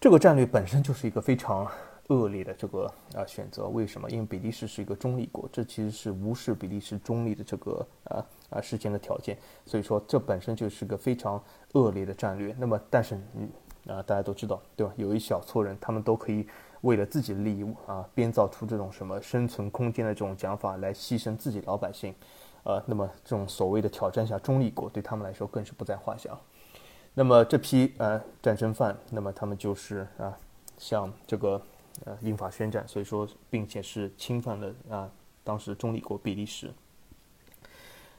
[0.00, 1.70] 这个战略本身就是一个非常。
[2.08, 4.10] 恶劣的这个啊选择，为什么？
[4.10, 11.42] 因为比利时是一个中立国，这其实是无视比利时中立的这个啊啊事先的条件，所以说这本身就是个非常
[11.72, 12.54] 恶劣的战略。
[12.58, 13.48] 那么，但是你
[13.90, 14.92] 啊，大家都知道，对吧？
[14.96, 16.46] 有一小撮人，他们都可以
[16.82, 22.14] 为了自己的利益啊，编造出这种什么生存空间的这种讲法来牺牲自己老百姓，
[22.64, 26.36] 呃，那么这种所谓的挑战下中立国对他们来说更是不在话下。
[27.14, 30.36] 那么这批呃战争犯，那么他们就是啊，
[30.76, 31.62] 像这个。
[32.04, 35.10] 呃，英法宣战，所以说，并且是侵犯了啊，
[35.44, 36.72] 当时中立国比利时。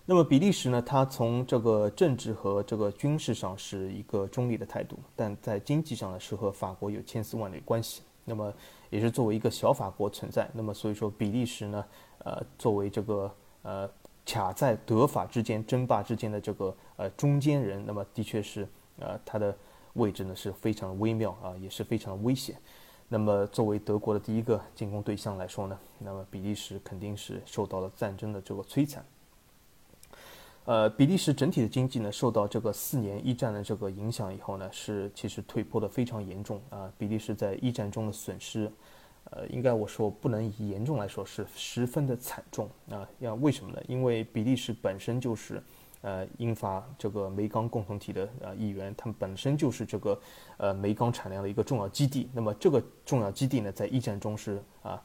[0.05, 8.01] 那么比利时呢，它从这个政治和这个军事上是一个中立的态度，但在经济上呢，是和法国有千丝万缕关系。
[8.26, 8.53] 那么
[8.89, 10.49] 也是作为一个小法国存在。
[10.53, 11.86] 那么所以说，比利时呢，
[12.19, 13.89] 呃，作为这个呃
[14.26, 18.67] 卡在德法之间争霸之间的这个呃中间人，那么的确是
[18.99, 19.55] 呃它的
[19.93, 22.57] 位置呢是非常微妙啊，也是非常危险。
[23.10, 29.06] 那么，作为德国的第一个进攻对象来说呢，那么比利时肯定是受到了战争的这个摧残。
[30.66, 36.91] 呃，比利时整体的经济呢，受到这个四年一战的这个影响以后呢，是其实退坡的非常严重啊。
[36.97, 38.72] 比利时在一战中的损失，
[39.26, 43.08] 呃，应该我说不能以严重来说，是十分的惨重啊。
[43.20, 43.82] 要为什么呢？
[43.88, 45.62] 因为比利时本身就是。
[46.04, 50.20] 呃，英法这个煤钢共同体的呃一员，他们本身就是这个
[50.58, 52.30] 呃煤钢产量的一个重要基地。
[52.34, 55.01] 那么这个重要基地呢，在一战中是啊，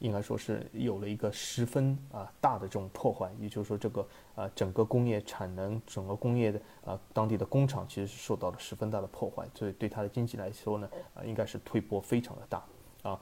[0.00, 3.30] 应该说是有了一个十分啊大的这种破坏。
[3.38, 12.64] 也就是说，这个啊整个工业产能，整个工业的啊当地的工厂其实是受到了十分大的破坏，所以对它的经济来说呢，啊应该是推波非常的大
[13.02, 13.20] 啊。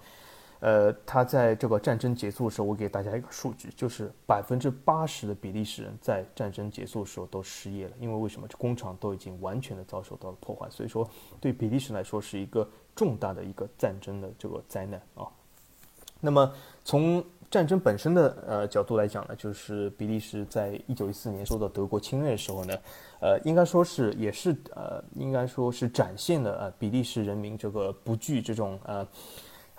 [0.61, 8.47] 呃，他在这个战争结束的时候，我给大家一个数据，就是百分之八十的比利时人在战争结束的时候都失业了，因为为什么？
[8.47, 11.09] 这工厂都已经完全的遭受到了破坏，所以说
[11.41, 15.25] 对比利时来说是一个重大的一个战争的这个灾难啊。
[16.21, 16.53] 那么
[16.85, 22.75] 从战争本身的呃角度来讲呢，就是比利时在一九一四年受到德国侵略的时候呢，
[23.21, 29.09] 呃，应该说是也是呃，应该说是展现了呃比利时人民这个不惧这种呃。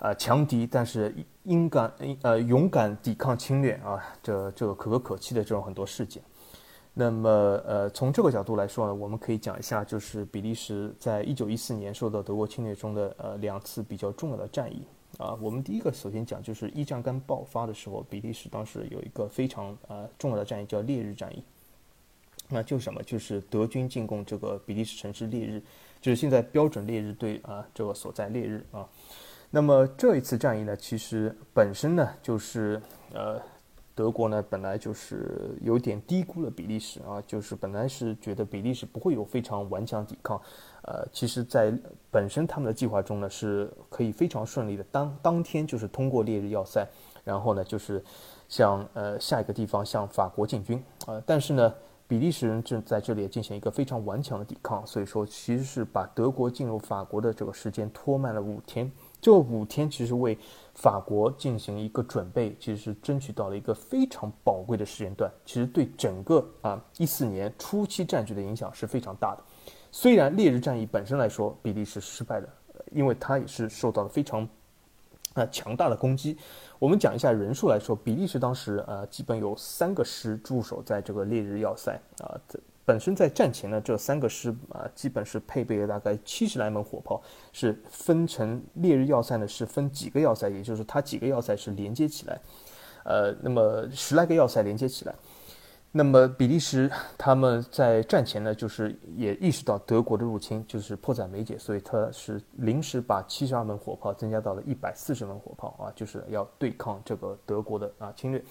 [0.02, 1.92] 啊，强敌，但是应敢，
[2.22, 6.20] 呃，勇敢抵抗侵略啊，这这个可歌可泣的这种很多事件。
[6.92, 7.30] 那么，
[7.64, 14.84] 呃，从这个角度来说呢，我们可以讲一下，就是比利时在一九一四年受到德国侵略中的呃两次比较重要的战役
[15.18, 15.38] 啊。
[15.40, 21.44] 我们第一个首先讲，就是一战刚爆发的时候，比利时当时有一个非常呃重要的战役叫烈日战役。
[22.48, 23.00] 那就是什么？
[23.04, 25.62] 就是德军进攻这个比利时城市烈日，
[26.00, 28.84] 就是现在标准烈日对啊这个所在烈日啊。
[29.54, 32.80] 那么这一次战役呢，其实本身呢，就是
[33.12, 33.38] 呃，
[33.94, 40.40] 德国呢本来就是有点低估了比利时啊，就是本来是觉得比利时不会有非常顽强抵抗，
[40.84, 41.70] 呃，其实，在
[42.10, 46.88] 本身他们的计划中呢，是可以非常顺利的当当天就是通过烈日要塞，
[47.22, 48.02] 然后呢就是
[48.48, 51.74] 向呃下一个地方向法国进军啊，但是呢，
[52.08, 58.90] 比利时人正在这里进行一个非常顽强的抵抗，所以说其实是把德国进入法国的这个时间拖慢了五天。
[59.22, 60.36] 这五天其实为
[60.74, 65.30] 法国进行一个准备，其实是争取到了一个非常宝贵的时间段。
[65.46, 69.42] 其实对整个啊一四年初期战局的影响是非常大的。
[69.92, 72.48] 虽然烈日战役本身来说比利时失败的，
[72.90, 74.42] 因为它也是受到了非常
[75.34, 76.36] 啊强大的攻击。
[76.80, 82.34] 我们讲一下人数来说，比利时当时啊基本有三个师驻守在这个烈日要塞啊。
[82.84, 87.22] 本身在战前呢，这三个师啊，基本是配备了大概七十来门火炮，
[87.52, 92.40] 是分成烈日要塞呢，是分几个要塞，也就是它几个要塞是连接起来，
[93.04, 95.14] 呃，那么十来个要塞连接起来。
[95.94, 108.42] 那么比利时他们在战前呢，就是也意识到德国的入侵就是迫在眉睫，所以他是临时把七十二门火炮增加到了一百四十门火炮啊，就是要对抗这个德国的啊侵略。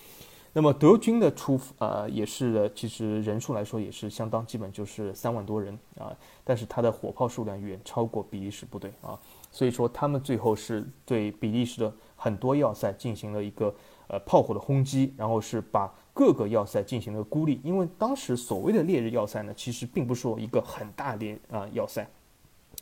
[0.53, 9.17] 那么德军的出呃也是其实人数来说也是相当，基本就是三万多人啊，但是他的火炮数量远超过比利时部队啊，
[9.49, 13.73] 所以说他们最后是对比利时的很多要塞进行了一个
[14.07, 22.05] 呃炮火的轰击，然后是把各个要塞进行了孤立，因为当时所谓的烈日要塞呢，其实并不是说一个很大的啊要塞，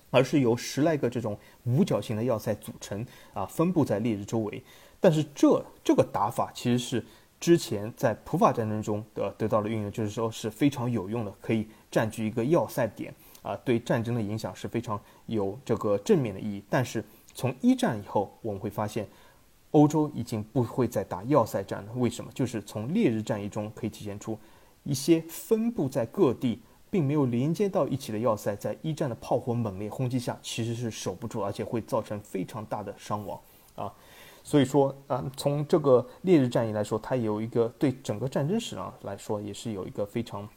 [0.09, 3.05] 而是由十来个这种五角形的要塞组成
[3.36, 4.63] 啊，分布在烈日周围，
[4.99, 7.05] 但是这这个打法其实是。
[7.39, 16.61] 之前在普法战争中的得到了运用，就是说是非常有用的，可以占据一个要塞点啊，对战争的影响是非常有这个正面的意义。
[16.69, 19.07] 但是从一战以后，我们会发现，
[19.71, 21.91] 欧洲已经不会再打要塞战了。
[21.93, 22.29] 为什么？
[22.33, 24.37] 就是从烈日战役中可以体现出，
[24.83, 33.39] 一些分布在各地并没有连接到一起的要塞，在一战的炮火猛烈轰击下，其实是守不住，而且会造成非常大的伤亡
[33.75, 33.93] 啊。
[34.43, 40.47] 所以说，啊，从这个烈日战役来说，它有一个对整个战争史上来说，也是有一个非常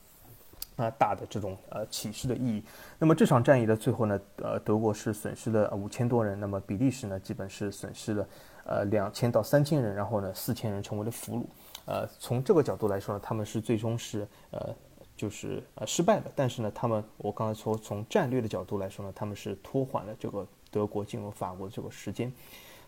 [0.76, 2.62] 啊大的这种呃启示的意义。
[2.99, 8.26] 那么这场战役的最后呢，呃，德国是损失了五千多人，那么比利时呢，基本是损失了
[8.64, 11.45] 呃两千到三千人，然后呢，四千人成为了俘虏。
[11.85, 14.74] 呃，从这个角度来说呢，他们是最终是呃
[15.16, 16.30] 就是呃失败的。
[16.35, 22.33] 但是呢，他们我刚才说从战略的角度来说呢，他们是拖缓了这个德国进入法国的这个时间。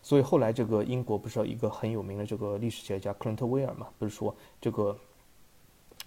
[0.05, 3.87] 所以后来这个英国不是有一个很有名的这个历史学家克伦特威尔嘛？
[3.97, 4.95] 不是说这个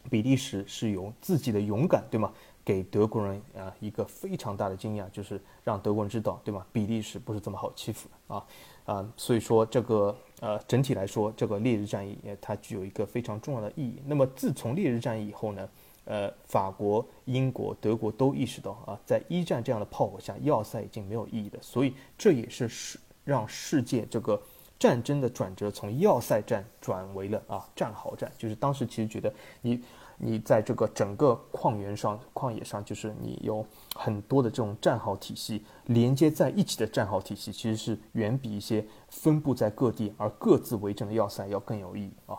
[0.08, 2.32] 比利时是有自己的勇敢，对吗？
[2.64, 6.64] 给德国人啊一个非常大的惊讶，就是让德国人知道，对吗？
[6.72, 8.46] 比利时不是这么好欺负的啊
[8.84, 9.12] 啊！
[9.16, 14.00] 所以说这个呃整体来说，这个烈日战役它具有一个非常重要的意义。
[14.06, 15.68] 那么自从烈日战役以后呢，
[16.04, 22.96] 呃，法国、英国、德国都意识到啊，在一战这样的炮火下，要塞已经没有意义了，所以这也是是。
[23.28, 24.40] 让世界这个
[24.78, 29.84] 战争的转折从要塞战转为了啊战壕战，就是当时其实觉得你
[30.16, 33.62] 你在这个整个矿源上、旷野上，就是你有
[33.94, 42.38] 很多的这种战壕体系连接在一起的战壕体系，其实是远比一些分布在各地而各自为政的要塞要更有意义啊。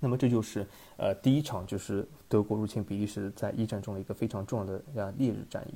[0.00, 0.66] 那么这就是
[0.96, 5.74] 呃第一场就是德国入侵比利时在一战中的一个非常重要的呃烈日战役。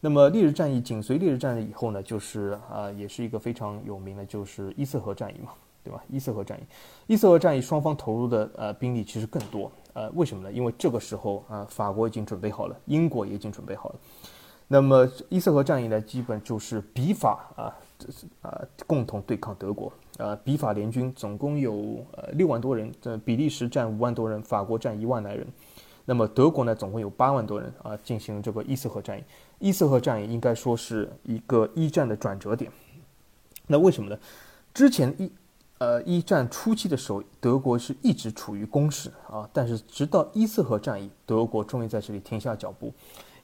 [0.00, 5.52] 那么烈日战役紧随烈日战役以后呢，就是啊也是一个非常有名的，就是伊斯河战役嘛。
[5.82, 6.04] 对吧？
[6.10, 6.62] 伊斯河战役，
[7.06, 9.72] 伊斯河战役双方投入的呃兵力其实更多。
[9.94, 10.52] 呃，为什么呢？
[10.52, 13.94] 因为这个时候啊，法国已经准备好了，英国也已经准备好了。
[14.68, 17.72] 那么伊斯河战役呢，基本就是比法啊，
[18.42, 19.90] 啊共同对抗德国。
[20.18, 25.46] 呃，比法联军总共有呃六万多人，这比利时占五万多人，法国占一万来人。
[26.04, 29.24] 那么德国呢，总共有八万多人啊，进行这个伊斯河战役。
[29.60, 32.72] 伊斯河战役应该说是一个一战的转折点。
[33.68, 34.18] 那为什么呢？
[34.74, 35.30] 之前一
[35.78, 42.92] 呃，一战初期的时候，德国是一直处于攻势啊，但是直到伊斯河战役，德国终于在这里停下脚步，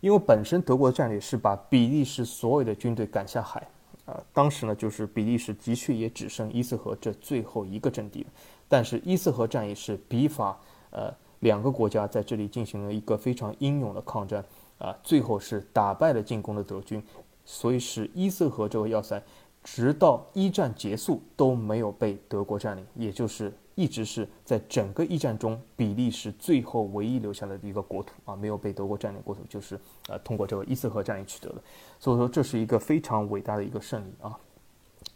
[0.01, 3.67] 因为本身德国的战略是把比利时所有的军队赶下海
[4.05, 8.27] 啊，当时呢，就是比利时的确也只剩伊斯河这最后一个阵地了，
[8.69, 10.59] 但是伊斯河战役是比法
[10.91, 11.11] 呃
[11.41, 14.45] 两个国家在这里进行了一个非常英勇的抗战
[14.79, 17.03] 啊，最后是打败了进攻的德军，
[17.45, 19.23] 所以使伊瑟河这个要塞。
[19.69, 31.57] 直到一战结束都没有被德国占领，也就是一直是在整个一战中比利时最后唯一留下来的一个国土啊，没有被德国占领国土，就是呃通过这个伊瑟河战役取得的。
[31.99, 34.39] 所以说这是一个非常伟大的一个胜利啊。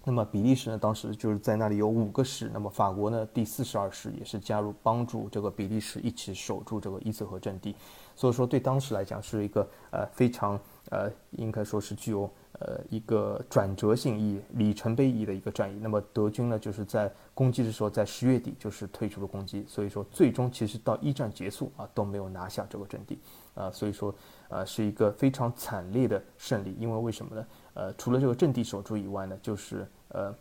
[0.02, 7.76] 那么比利时呢，当时就是在那里有五个师，那么法国呢第四十二师也是加入帮助这个比利时一起守住这个伊瑟河阵地。
[8.20, 10.60] 所以说对当时来讲是一个呃非常
[10.90, 12.30] 呃应该说是具有。
[12.62, 15.78] 呃，一个转折性意义、里程碑意义的一个战役。
[15.80, 19.64] 那么德军呢，就是在攻击的时候，在十月底就是退出了攻击。
[19.66, 23.18] 所以说，最终其实到一战结束啊，都没有拿下这个阵地
[23.54, 23.70] 啊。
[23.70, 24.14] 所以说，
[24.50, 26.76] 呃，是一个非常惨烈的胜利。
[26.78, 27.46] 因为为什么呢？
[27.72, 30.34] 呃，除了这个阵地守住以外呢，就是呃，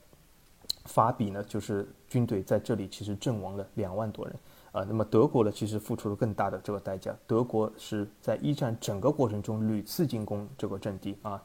[0.83, 4.35] 法比呢，就是军队在这里其实阵亡了两万多人
[4.71, 4.83] 啊。
[4.87, 7.15] 那么德国呢，其实付出了更大的这个代价。
[7.27, 11.41] 德国是在一战整个过程中屡次进攻这个阵地啊。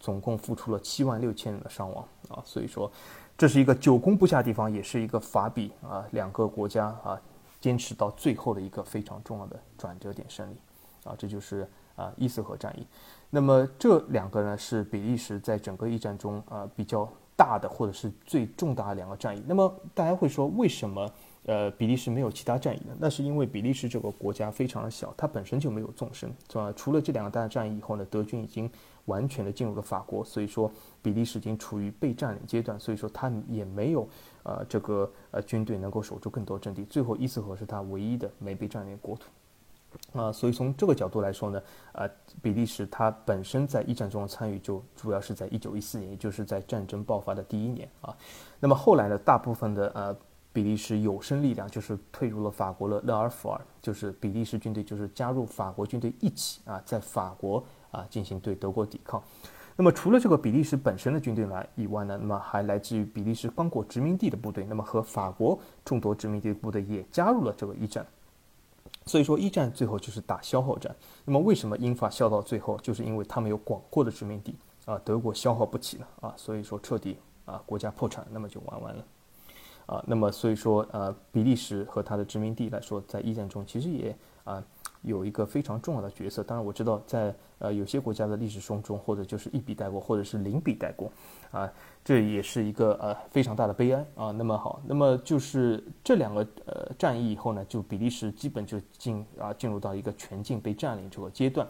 [0.00, 2.88] 总共付出了七万六千人的伤亡啊，所以说，
[3.36, 7.20] 这是一个久攻不下地方，也是一个法比啊两个国家啊
[7.60, 10.56] 坚持到最后的一个非常重要的转折点胜利
[11.02, 12.86] 啊，这就是啊伊斯河战役。
[13.28, 19.42] 那么这两个呢是比利时在整个一战中啊比较大的或者是最重大的两个战役。
[19.48, 21.12] 那么大家会说为什么？
[21.44, 22.94] 呃，比利时没有其他战役的？
[22.98, 26.70] 那是因为比利时这个国家非常的小，它本身就没有纵深，是吧？
[26.76, 28.70] 除了这两个大战役以后呢，德军已经
[29.06, 30.70] 完全的进入了法国，所以说
[31.00, 34.06] 比利时已经处于被占领阶段，所以说它也没有
[34.42, 36.84] 呃这个呃军队能够守住更多阵地。
[36.84, 41.62] 最后伊斯河是它唯一的没被占领国土，啊，所以从这个角度来说呢，
[41.92, 42.06] 呃，
[42.42, 48.14] 比利时它本身在一战中的参与就主要是在一九一四年，也就是在战争爆发的第一年啊。
[48.60, 50.14] 那么后来呢，大部分的呃。
[50.58, 59.22] 比利时有生力量就是退入了法国的勒尔弗尔，就是比利时军队就是加入法国军队一起啊，在法国啊进行对德国抵抗。
[59.76, 68.04] 那么除了这个比利时本身的军队来以外呢，那么还来自于比利时刚果殖民地的部队，那么和法国众多殖民地的部队也加入了这个一战。
[69.06, 70.92] 所以说一战最后就是打消耗战。
[71.24, 74.56] 那么为什么英法消到最后，就是因为他们有广阔的殖民地
[74.86, 79.04] 啊，德国消耗不起了啊，所以说彻底啊国家破产，那么就玩完了。
[79.88, 84.14] 啊，那么所以说，呃，比利时和它的殖民地来说，在一战中其实也
[84.44, 84.62] 啊
[85.00, 86.42] 有一个非常重要的角色。
[86.42, 91.10] 当然，我知道在呃有些国家的历史书中，或者就是一笔带过，或者是零笔带过，
[91.50, 91.72] 啊，
[92.04, 94.30] 这也是一个呃非常大的悲哀啊。
[94.30, 101.66] 那么好，那么就是这两个呃战役以后呢，就比利时基本就进啊进入到一个全境被占领这个阶段。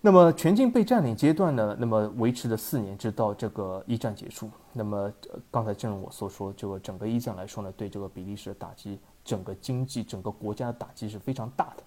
[0.00, 1.76] 那么全境被占领阶段呢？
[1.78, 4.48] 那么维持了四年，直到这个一战结束。
[4.72, 5.12] 那么
[5.50, 11.82] 刚才正如我所说，这个整个一战来说呢，对这个比利时的打击，整个经济、整个国家的打击是非常大的。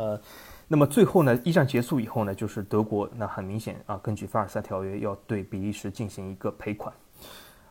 [0.00, 0.18] 呃，
[0.66, 6.94] 那么最后呢，一战结束以后呢，就是德国那很明显啊，根据凡尔赛条约要对比利时进行一个赔款。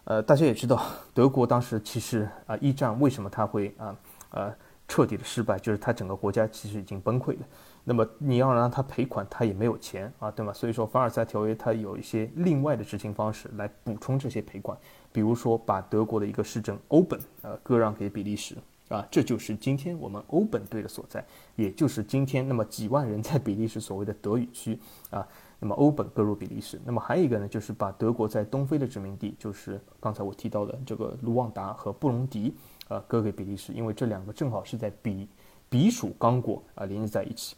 [0.03, 0.83] 呃，大家也知道，
[1.15, 3.95] 德国当时其实啊，一战为什么他会啊
[4.29, 4.53] 呃
[4.87, 7.45] 彻底的失败，就是他整个国家其实已经崩溃了。
[7.83, 10.53] 那么你要让他赔款，他也没有钱啊，对吗？
[10.53, 14.77] 所以说凡尔赛条约它有一些另外的执行方式来补充这些赔款，
[15.11, 18.55] 比如说把德国的一个市政欧本呃割让给比利时
[18.89, 21.25] 啊，这就是今天我们欧本队的所在，
[21.55, 24.77] 也就是今天那么几万人在比利时所谓的德语区
[25.09, 25.27] 啊，
[25.59, 26.79] 那么欧本割入比利时。
[26.85, 32.53] 那么还有一个呢，就是把德国在东非的殖民地，就是刚才我提到的这个卢旺达和布隆迪
[32.89, 35.27] 啊割给比利时，因为这两个正好是在比。
[35.69, 37.55] 比属刚果啊连接在一起。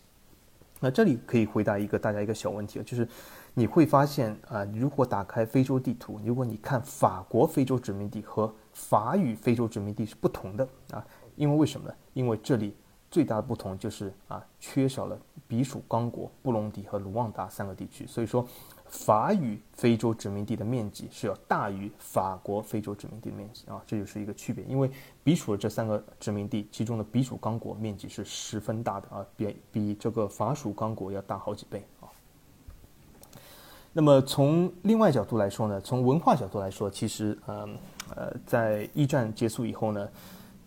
[0.84, 3.08] 那这里可以回答一个大家一个小问题啊，就是
[3.54, 11.06] 你会发现啊，如果打开非洲地图，如果你看法国非洲殖民地和法语非洲殖民地是不同的啊，
[11.38, 11.96] 因为为什么呢？
[12.12, 12.76] 因为这里
[13.10, 15.18] 最大的不同就是啊，缺少了
[15.48, 18.46] 比属刚果、布隆迪和卢旺达三个地区，所以说。
[18.94, 24.64] 法语非洲殖民地的面积是要大于法国非洲殖民地的面积啊，这就是一个区别。
[24.66, 24.90] 因为
[25.24, 32.08] 比属的这三个殖民地，其中的比属刚果面积是十分大的啊，比比这个法属刚果要大好几倍啊。
[33.92, 37.76] 那么从另外角度来说呢，从文化角度来说，其实嗯
[38.16, 40.08] 呃，在一战结束以后呢，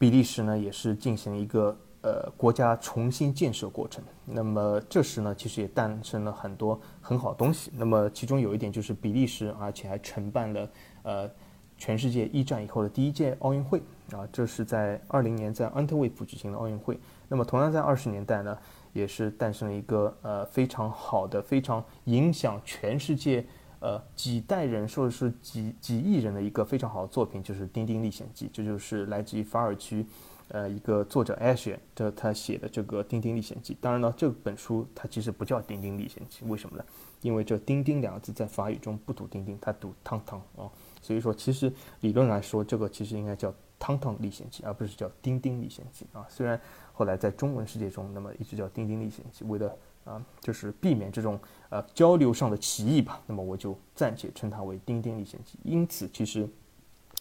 [0.01, 1.77] 比利时呢也是进行一个。
[2.07, 4.01] 呃，国家重新建设过程。
[4.25, 7.73] 那么这时呢，其实也诞生了很多很好的东西。
[7.75, 10.71] 那么其中有一点就是比利时，而且还承办了
[11.03, 11.29] 呃
[11.77, 13.83] 全世界一战以后的第一届奥运会
[14.13, 14.23] 啊。
[14.33, 16.97] 这是在二零年在安特卫普举行的奥运会。
[17.27, 18.57] 那么同样在二十年代呢，
[18.93, 23.45] 也是诞生了一个呃非常好的、非常影响全世界
[23.87, 28.47] 呃几代人，或者是几几亿人的一个非常好的作品，就是《丁丁历险记》。
[28.53, 30.05] 这就是来自于法尔区。
[30.49, 36.84] 呃，一个作者艾雪，这他写的这个《丁丁历险记》，当然呢，这本书它其实不叫《丁丁历险记》，为什么呢？
[37.20, 40.70] 因为这“丁丁”两个字在法语中不读“丁丁”，它读“汤汤”啊，
[41.03, 46.24] 所以说其实理论来说，这个其实应该叫《汤汤历险记》，而不是叫《丁丁历险记》啊。
[46.30, 46.61] 虽然
[46.93, 49.76] 后来在中文世界中，那么一直叫《丁丁历险记》，为了
[50.07, 51.39] 啊，就是避免这种
[51.69, 55.59] 呃交流上的歧义吧，那么我就暂且称它为《丁丁历险记》。
[55.63, 56.49] 因此，其实。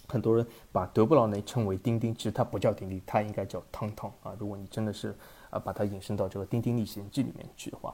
[0.07, 4.35] 很多人把德布劳内称为丁丁，其实他不叫丁丁，他应该叫汤汤啊。
[4.37, 5.15] 如果你真的是
[5.49, 7.91] 啊把它引申到这个《丁丁历险记》里面去的话，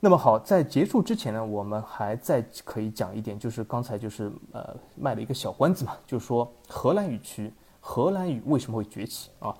[0.00, 7.50] 那么好，在结束之前呢，我们还再可以讲一点，就是刚才就是呃卖了一个小关子嘛，就是说荷兰语区，
[7.80, 9.56] 荷兰语为什么会崛起啊？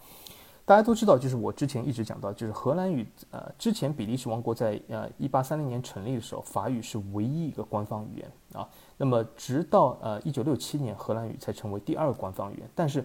[0.67, 8.67] 大家都知道，就是我之前一直讲到，就是荷兰语，呃，之前比利时王国在呃一八三零年成立的时候，法语是唯一一个官方语言啊。
[8.97, 12.71] 那么直到呃一九六七年，荷兰语才成为第二官方语言。
[12.75, 13.05] 但是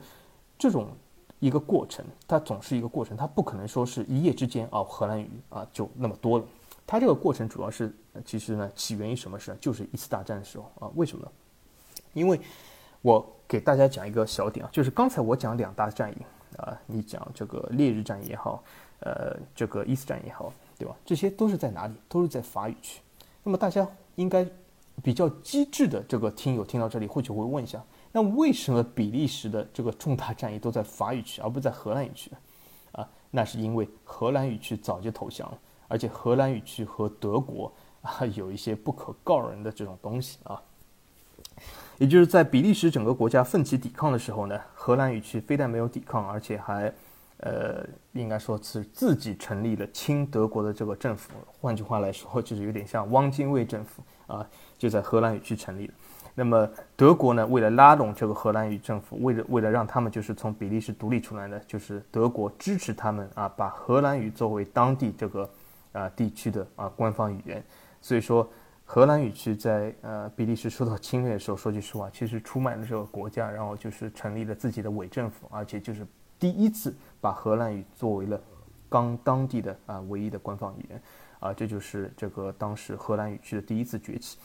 [0.58, 0.88] 这种
[1.40, 6.46] 一个过程，它总是一个过程，它不可能说是一夜之间啊，荷兰语啊就那么多了。
[6.88, 7.94] 它这个过程主要是
[8.24, 9.54] 其实呢起源于什么事？
[9.60, 10.90] 就是一次大战的时候啊。
[10.96, 11.32] 为什么呢？
[12.14, 12.40] 因为
[13.02, 16.16] 我给大家讲一个小点啊，就是刚才我讲两大战役。
[16.60, 18.64] 啊，你讲这个烈日战也好，
[19.00, 20.96] 呃，这个伊斯战也好，对吧？
[21.06, 21.94] 这些都是在哪里？
[22.08, 23.02] 都是在法语区。
[23.44, 24.46] 那么大家应该
[25.02, 32.32] 比较机智的这个听友听到这里，或许会问一下：那为什么比利时的这个重大战役都在法语区，而不是在荷兰语区？
[32.92, 35.58] 啊，那是因为荷兰语区早就投降了，
[35.88, 40.62] 而且荷兰语区和德国啊有一些不可告人的这种东西啊。
[42.00, 46.92] 也就是在比利时整个国家奋起抵抗的时候呢，荷兰语区非但没有抵抗，而且还，
[47.42, 51.34] 呃，应该说是自己成立了亲德国的这个政府。
[51.60, 54.48] 换句话来说，就是有点像汪精卫政府啊，
[54.78, 55.94] 就在荷兰语区成立了。
[56.36, 65.50] 那么德国呢，为了拉拢这个荷兰语政府，为了为了让他们就是从比利时独立出来呢，就是德国支持他们啊，把荷兰语作为当地这个
[65.92, 67.62] 啊地区的啊官方语言。
[68.02, 68.50] 所以说。
[68.92, 76.04] 荷兰语区在呃比利时受到侵略的时候， 说句实话，其实出卖了这个国家，然后就是成立了自己的伪政府，而且就是
[76.40, 78.42] 第一次把荷兰语作为了
[78.90, 81.00] 刚当地的啊唯一的官方语言，
[81.40, 84.40] 啊，这就是这个当时荷兰语区的第一次崛起。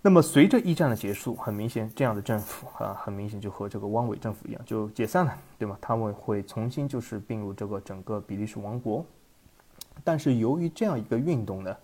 [0.00, 5.76] 那么随着一战的结束，很明显这样的政府啊，很明显就和这个汪伪政府一样，就解散了，对吗？
[5.80, 9.04] 他们会重新就是并入这个整个比利时王国，
[10.04, 11.76] 但是由于这样一个运动呢。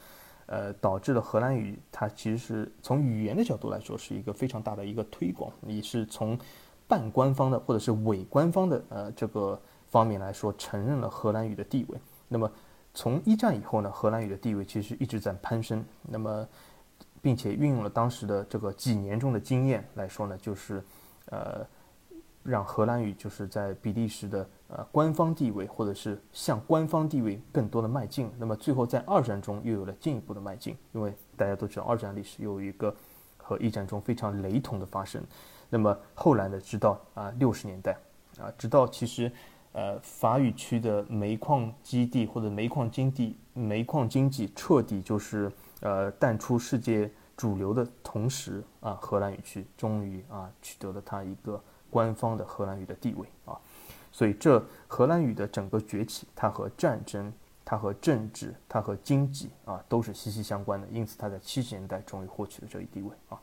[0.51, 5.51] 呃，导致了荷兰语，它其实是从语言的角度来说，是一个非常大的一个推广。
[5.61, 6.36] 你是从
[6.88, 11.98] 半官方的或者是伪官方的呃这个方面来说，承认了荷兰语的地位。
[12.26, 12.51] 那么
[12.92, 15.84] 从一战以后呢，荷兰语的地位其实一直在攀升。
[16.03, 16.48] 那么，
[17.22, 20.84] 并且运用了当时的这个几年中的经验来说呢，就是
[21.26, 21.64] 呃。
[22.42, 28.30] 让荷兰语就是在比利时的呃官方地位，或者是向官方地位更多的迈进。
[28.38, 32.94] 那么最后在二战中又有了进一步的迈进，因为大家都知道二战历史又有一个
[33.36, 35.22] 和一战中非常雷同的发生。
[35.68, 37.96] 那么后来呢，直到啊六十年代
[38.38, 39.30] 啊，直到其实
[39.72, 45.50] 呃法语区的煤矿基地或者煤矿经济煤矿经济彻底就是
[45.80, 51.60] 呃淡出世界主流的同时啊，荷兰语区终于啊取得了它一个。
[51.92, 53.58] 官方的荷兰语的地位啊，
[54.12, 57.32] 所以这荷兰语的整个崛起，它和战争、
[57.64, 60.86] 它和政治、它和经济啊都是息息相关的。
[60.88, 63.40] 因此，它在七十年代终于获取了这一地位啊。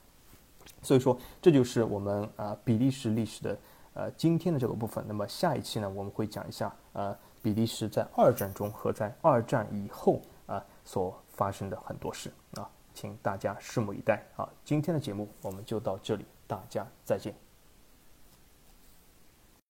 [0.82, 3.57] 所以说，这就是我们啊比利时历史的
[3.93, 5.03] 呃今天的这个部分。
[5.07, 7.15] 那么下一期呢，我们会讲一下呃。
[7.39, 14.49] 比利时在二战中和在二战以后啊所发生的很多事啊，请大家拭目以待啊。
[14.65, 17.47] 今天的节目我们就到这里，大家再见。